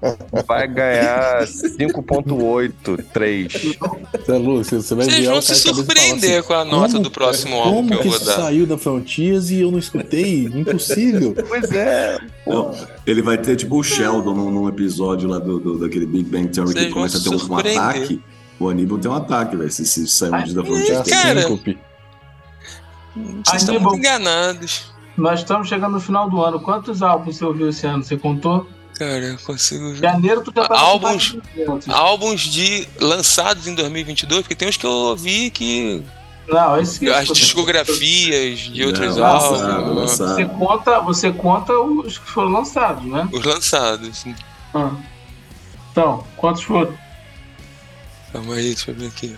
Vai 0.45 0.67
ganhar 0.67 1.47
5.83. 1.47 3.77
Você, 4.11 4.37
Lúcio, 4.37 4.79
você 4.81 4.93
vai 4.93 5.05
Vocês 5.05 5.25
vão 5.25 5.41
se 5.41 5.55
surpreender 5.55 6.37
assim, 6.39 6.47
com 6.47 6.53
a 6.53 6.63
nota 6.63 6.99
do 6.99 7.09
próximo 7.09 7.55
álbum 7.55 7.87
que 7.87 7.93
eu 7.93 8.03
vou 8.03 8.19
dar. 8.19 8.35
saiu 8.35 8.67
da 8.67 8.77
Frontiers 8.77 9.49
e 9.49 9.61
eu 9.61 9.71
não 9.71 9.79
escutei? 9.79 10.43
Impossível. 10.45 11.35
pois 11.47 11.71
é. 11.71 12.19
Não, 12.45 12.75
ele 13.07 13.23
vai 13.23 13.37
ter 13.37 13.55
tipo 13.55 13.77
o 13.77 13.83
Sheldon 13.83 14.35
num, 14.35 14.51
num 14.51 14.69
episódio 14.69 15.27
lá 15.27 15.39
do, 15.39 15.59
do, 15.59 15.79
daquele 15.79 16.05
Big 16.05 16.29
Bang 16.29 16.49
Theory 16.49 16.73
que 16.73 16.89
começa 16.89 17.17
a 17.17 17.21
ter 17.21 17.29
um 17.29 17.55
ataque 17.55 18.21
o 18.59 18.69
Aníbal 18.69 18.97
tem 18.97 19.09
um 19.09 19.15
ataque, 19.15 19.55
velho. 19.55 19.71
Se, 19.71 19.85
se 19.85 20.07
sairmos 20.07 20.53
da 20.53 20.63
fronteira. 20.63 21.03
Cara, 21.03 21.47
vocês 23.43 23.61
estão 23.61 23.79
muito 23.79 23.97
enganados. 23.97 24.91
Nós 25.17 25.39
estamos 25.39 25.67
chegando 25.67 25.93
no 25.93 25.99
final 25.99 26.29
do 26.29 26.41
ano. 26.43 26.59
Quantos 26.59 27.01
álbuns 27.01 27.37
você 27.37 27.45
ouviu 27.45 27.69
esse 27.69 27.85
ano? 27.85 28.03
Você 28.03 28.17
contou? 28.17 28.67
Cara, 28.97 29.25
eu 29.25 29.37
consigo 29.39 29.91
ver. 29.91 30.01
Janeiro 30.01 30.41
tu 30.41 30.51
já 30.55 30.67
tá 30.67 30.77
álbuns, 30.77 31.37
álbuns 31.87 32.41
de 32.41 32.87
lançados 32.99 33.65
em 33.67 33.73
2022, 33.73 34.41
porque 34.41 34.55
tem 34.55 34.67
uns 34.67 34.75
que 34.75 34.85
eu 34.85 34.91
ouvi 34.91 35.49
que 35.49 36.03
não, 36.49 36.79
esse 36.79 37.07
As 37.09 37.27
discografias 37.27 38.59
de 38.59 38.83
outros 38.83 39.15
não, 39.15 39.25
álbuns. 39.25 39.61
Lançado, 39.61 39.93
lançado. 39.93 40.35
Você 40.35 40.45
conta, 40.45 40.99
você 40.99 41.31
conta 41.31 41.73
os 41.73 42.17
que 42.17 42.29
foram 42.29 42.49
lançados, 42.49 43.05
né? 43.05 43.29
Os 43.31 43.45
lançados. 43.45 44.25
Ah. 44.73 44.91
Então, 45.91 46.23
quantos 46.35 46.63
foram? 46.63 46.93
Calma 48.31 48.55
aí, 48.55 48.65
deixa 48.65 48.91
eu 48.91 48.95
ver 48.95 49.07
aqui. 49.07 49.35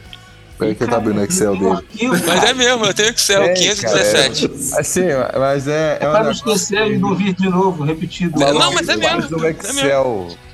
Peraí 0.57 0.75
que 0.75 0.83
eu 0.83 0.87
tá 0.87 0.97
abrindo 0.97 1.19
o 1.19 1.23
Excel 1.23 1.57
dele. 1.57 2.17
Mas 2.27 2.43
é 2.43 2.53
mesmo, 2.53 2.85
eu 2.85 2.93
tenho 2.93 3.09
Excel, 3.09 3.43
é, 3.43 3.53
517. 3.53 4.47
Cara, 4.47 4.81
assim, 4.81 5.01
mas 5.39 5.67
é. 5.67 5.97
É, 5.99 6.05
é 6.05 6.09
pra 6.09 6.23
não 6.23 6.31
esquecer 6.31 6.91
e 6.91 6.97
não 6.99 7.15
vir 7.15 7.33
de 7.33 7.49
novo, 7.49 7.83
repetido. 7.83 8.39
Não, 8.39 8.53
não 8.53 8.73
mas 8.73 8.87
é 8.87 8.95
mesmo. 8.95 9.37
No 9.37 9.47
Excel 9.47 10.27
é 10.29 10.51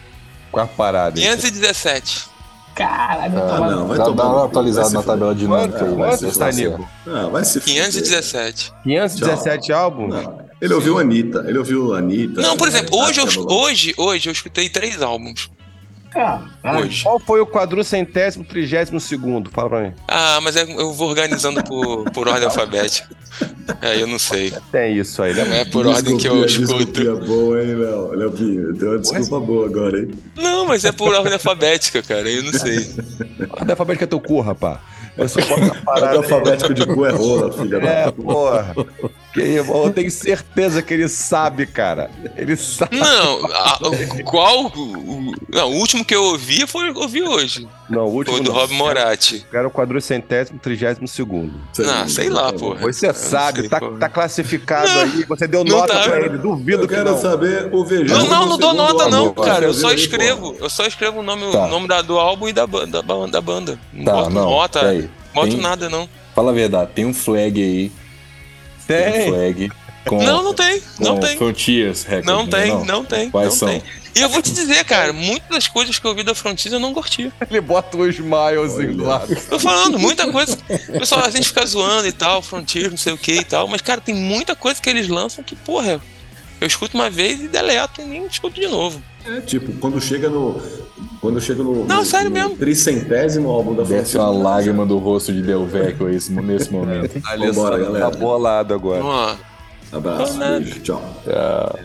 com 0.50 0.60
a 0.62 0.66
parada. 0.66 1.20
517. 1.20 2.38
Caralho, 2.74 3.40
ah, 3.42 3.72
não, 3.72 3.88
vai 3.88 3.98
tomar 3.98 4.34
uma 4.34 4.46
atualizada 4.46 4.92
na 4.92 5.02
tabela 5.02 5.34
dinâmica 5.34 5.84
aí. 5.84 5.96
Quanto 5.96 6.28
está, 6.28 6.52
Nico? 6.52 6.88
Ah, 7.08 7.28
vai 7.28 7.44
se 7.44 7.60
517. 7.60 8.72
517 8.84 9.74
álbuns? 9.74 10.16
Ele 10.62 10.74
ouviu 10.74 11.00
a 11.00 11.02
Anitta, 11.02 11.44
ele 11.48 11.58
ouviu 11.58 11.96
a 11.96 11.98
Anitta. 11.98 12.40
Não, 12.40 12.56
por 12.56 12.68
exemplo, 12.68 12.96
hoje, 12.98 13.20
eu, 13.20 13.48
hoje, 13.48 13.94
hoje 13.98 14.30
eu 14.30 14.32
escutei 14.32 14.70
três 14.70 15.02
álbuns. 15.02 15.50
Hoje. 16.80 17.04
Qual 17.04 17.20
foi 17.20 17.42
o 17.42 17.48
quadrucentésimo, 17.48 18.44
trigésimo 18.44 19.00
segundo? 19.00 19.50
Fala 19.52 19.70
pra 19.70 19.82
mim. 19.82 19.94
Ah, 20.08 20.40
mas 20.42 20.56
é, 20.56 20.64
eu 20.64 20.94
vou 20.94 21.10
organizando 21.10 21.64
por, 21.64 22.10
por 22.12 22.28
ordem 22.28 22.46
alfabética. 22.46 23.08
É, 23.82 24.02
eu 24.02 24.08
não 24.08 24.18
sei. 24.18 24.54
Tem 24.72 24.98
isso 24.98 25.22
aí, 25.22 25.34
né? 25.34 25.44
Não 25.44 25.54
é 25.54 25.66
por 25.66 25.86
ordem 25.86 26.18
que 26.18 26.28
eu 26.28 26.44
escuto. 26.46 27.02
É 27.02 27.26
boa, 27.26 27.64
hein, 27.64 27.76
Léo? 27.76 28.12
Léo 28.14 28.30
deu 28.74 28.92
uma 28.92 29.00
desculpa 29.00 29.40
boa 29.40 29.66
agora, 29.68 30.00
hein? 30.00 30.12
Não, 30.36 30.66
mas 30.66 30.86
é 30.86 30.92
por 30.92 31.14
ordem 31.14 31.34
alfabética, 31.34 32.02
cara. 32.02 32.30
Eu 32.30 32.44
não 32.44 32.54
sei. 32.54 32.78
Ordem 33.52 33.72
alfabética 33.72 34.06
é 34.06 34.08
teu 34.08 34.20
cu, 34.20 34.42
rapaz. 34.42 34.80
Eu 35.18 35.28
só 35.28 35.40
posso 35.42 36.06
O 36.06 36.18
alfabético 36.18 36.74
de 36.74 36.86
cu 36.86 37.06
é 37.06 37.12
rola, 37.12 37.52
filha 37.52 37.78
é, 37.78 38.06
da 38.06 38.12
porra. 38.12 38.76
Que, 39.34 39.42
eu 39.42 39.94
tenho 39.94 40.12
certeza 40.12 40.82
que 40.82 40.94
ele 40.94 41.08
sabe, 41.08 41.66
cara. 41.66 42.10
Ele 42.36 42.56
sabe. 42.56 42.98
Não, 42.98 43.46
a, 43.46 43.80
qual. 44.24 44.68
O, 44.68 45.34
não, 45.50 45.72
o 45.72 45.76
último 45.76 46.06
que 46.06 46.16
eu 46.16 46.24
ouvi 46.24 46.68
foi 46.68 46.90
ouvi 46.92 47.24
hoje. 47.24 47.68
Não, 47.90 48.06
o 48.06 48.12
último. 48.12 48.38
Foi 48.38 48.46
do 48.46 48.52
Rob 48.52 48.74
Moratti. 48.74 49.46
Era 49.52 49.68
o 49.68 49.72
quadrocentésimo, 49.72 50.60
trigésimo 50.60 51.08
segundo. 51.08 51.54
Ah, 51.80 52.08
sei 52.08 52.30
lá, 52.30 52.52
porra. 52.52 52.82
Você 52.82 53.14
sabe, 53.14 53.62
sei, 53.62 53.70
tá, 53.70 53.80
tá, 53.80 54.10
classificado 54.10 54.88
não, 54.88 55.02
aí. 55.02 55.26
Você 55.26 55.48
deu 55.48 55.64
nota 55.64 55.94
tá. 55.94 56.04
pra 56.04 56.22
ele. 56.22 56.38
Duvido 56.38 56.84
eu 56.84 56.88
que 56.88 56.96
quero 56.96 57.12
não. 57.12 57.18
saber 57.18 57.70
o 57.74 57.84
VG. 57.84 58.06
Não, 58.06 58.28
não, 58.28 58.46
não 58.46 58.58
dou 58.58 58.74
nota, 58.74 59.10
não, 59.10 59.34
cara. 59.34 59.66
Eu 59.66 59.74
só 59.74 59.92
escrevo. 59.92 60.56
Eu 60.60 60.70
só 60.70 60.86
escrevo 60.86 61.20
o 61.20 61.24
nome, 61.24 61.52
tá. 61.52 61.66
o 61.66 61.70
nome 61.70 61.88
da, 61.88 62.02
do 62.02 62.18
álbum 62.18 62.48
e 62.48 62.54
da, 62.54 62.66
da, 62.66 63.02
da 63.02 63.42
banda. 63.42 63.80
Não 63.94 64.06
tá, 64.06 64.14
boto 64.14 64.30
não, 64.32 64.46
nota. 64.50 64.94
Não 64.94 65.07
boto 65.38 65.54
tem... 65.54 65.62
nada, 65.62 65.90
não. 65.90 66.10
Fala 66.36 66.52
a 66.52 66.54
verdade, 66.54 66.92
tem 66.94 67.06
um 67.06 67.14
flag 67.14 67.62
aí. 67.62 67.92
Tem. 68.88 69.12
tem 69.12 69.22
um 69.22 69.34
flag. 69.34 69.72
Com, 70.06 70.24
não, 70.24 70.44
não 70.44 70.54
tem. 70.54 70.82
Não 71.00 71.20
tem. 71.20 71.38
Frontiers 71.38 72.04
Records. 72.04 72.26
Não 72.26 72.48
tem, 72.48 72.70
não, 72.70 72.86
não 72.86 73.06
tem. 73.06 73.30
Quais 73.30 73.50
não 73.50 73.56
são? 73.56 73.68
Tem. 73.68 73.84
E 74.16 74.22
eu 74.22 74.30
vou 74.30 74.42
te 74.42 74.52
dizer, 74.52 74.84
cara, 74.84 75.14
muitas 75.14 75.50
das 75.50 75.68
coisas 75.68 76.00
que 76.00 76.08
eu 76.08 76.16
vi 76.16 76.24
da 76.24 76.34
Frontiers 76.34 76.74
eu 76.74 76.80
não 76.80 76.92
curti. 76.92 77.32
Ele 77.50 77.62
bota 77.62 77.98
os 77.98 78.18
miles 78.18 78.80
em 78.80 78.96
lá. 78.96 79.22
Tô 79.48 79.60
falando, 79.60 80.00
muita 80.00 80.32
coisa. 80.32 80.58
O 80.90 81.00
pessoal, 81.00 81.24
a 81.24 81.30
gente 81.30 81.50
fica 81.50 81.64
zoando 81.66 82.08
e 82.08 82.12
tal, 82.12 82.42
Frontiers, 82.42 82.90
não 82.90 82.98
sei 82.98 83.14
o 83.14 83.18
que 83.18 83.34
e 83.34 83.44
tal, 83.44 83.68
mas, 83.68 83.82
cara, 83.82 84.02
tem 84.02 84.16
muita 84.16 84.56
coisa 84.56 84.82
que 84.82 84.90
eles 84.90 85.08
lançam 85.08 85.44
que, 85.44 85.56
porra, 85.56 86.02
eu 86.60 86.66
escuto 86.66 86.98
uma 86.98 87.12
vez 87.12 87.40
e 87.42 87.48
deleto 87.48 88.02
e 88.02 88.06
nem 88.06 88.26
escuto 88.26 88.60
de 88.60 88.68
novo. 88.68 89.04
Tipo, 89.46 89.72
quando 89.74 90.00
chega 90.00 90.30
no. 90.30 90.60
Quando 91.22 91.42
chega 91.42 91.64
no. 91.64 91.86
Não, 91.86 91.98
no, 91.98 92.06
sério 92.06 92.30
no 92.30 92.34
mesmo. 92.34 92.56
Tricentésimo 92.56 93.50
álbum 93.50 93.74
da 93.74 93.84
Desce 93.84 94.18
uma 94.18 94.30
lágrima 94.30 94.86
do 94.86 94.98
rosto 94.98 95.34
de 95.34 95.42
Delvecchio 95.42 96.08
nesse 96.08 96.72
momento. 96.72 97.22
Vambora, 97.38 97.78
galera. 97.78 98.10
Tá 98.12 98.18
bolado 98.18 98.74
agora. 98.74 99.02
Vamos 99.02 99.16
lá. 99.16 99.40
Abraço, 99.92 100.38
beijo, 100.38 100.80
tchau. 100.82 101.02
tchau. 101.24 101.80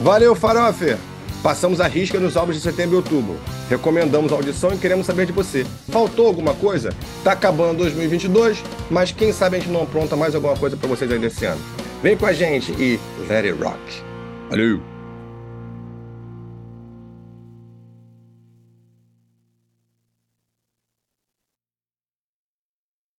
Valeu, 0.00 0.34
Farofe! 0.34 0.96
Passamos 1.42 1.80
a 1.80 1.86
risca 1.86 2.18
nos 2.18 2.36
álbuns 2.36 2.56
de 2.56 2.62
setembro 2.62 2.96
e 2.96 2.98
outubro. 2.98 3.36
Recomendamos 3.70 4.32
a 4.32 4.34
audição 4.34 4.72
e 4.72 4.78
queremos 4.78 5.06
saber 5.06 5.26
de 5.26 5.32
você. 5.32 5.64
Faltou 5.90 6.26
alguma 6.26 6.54
coisa? 6.54 6.92
Tá 7.22 7.32
acabando 7.32 7.78
2022, 7.78 8.62
mas 8.90 9.12
quem 9.12 9.32
sabe 9.32 9.56
a 9.56 9.60
gente 9.60 9.70
não 9.70 9.82
apronta 9.82 10.16
mais 10.16 10.34
alguma 10.34 10.56
coisa 10.56 10.76
para 10.76 10.88
vocês 10.88 11.10
ainda 11.10 11.26
esse 11.26 11.44
ano. 11.44 11.60
Vem 12.02 12.16
com 12.16 12.26
a 12.26 12.32
gente 12.32 12.72
e 12.72 12.98
let 13.28 13.44
it 13.44 13.62
rock. 13.62 14.05
Valeu! 14.50 14.95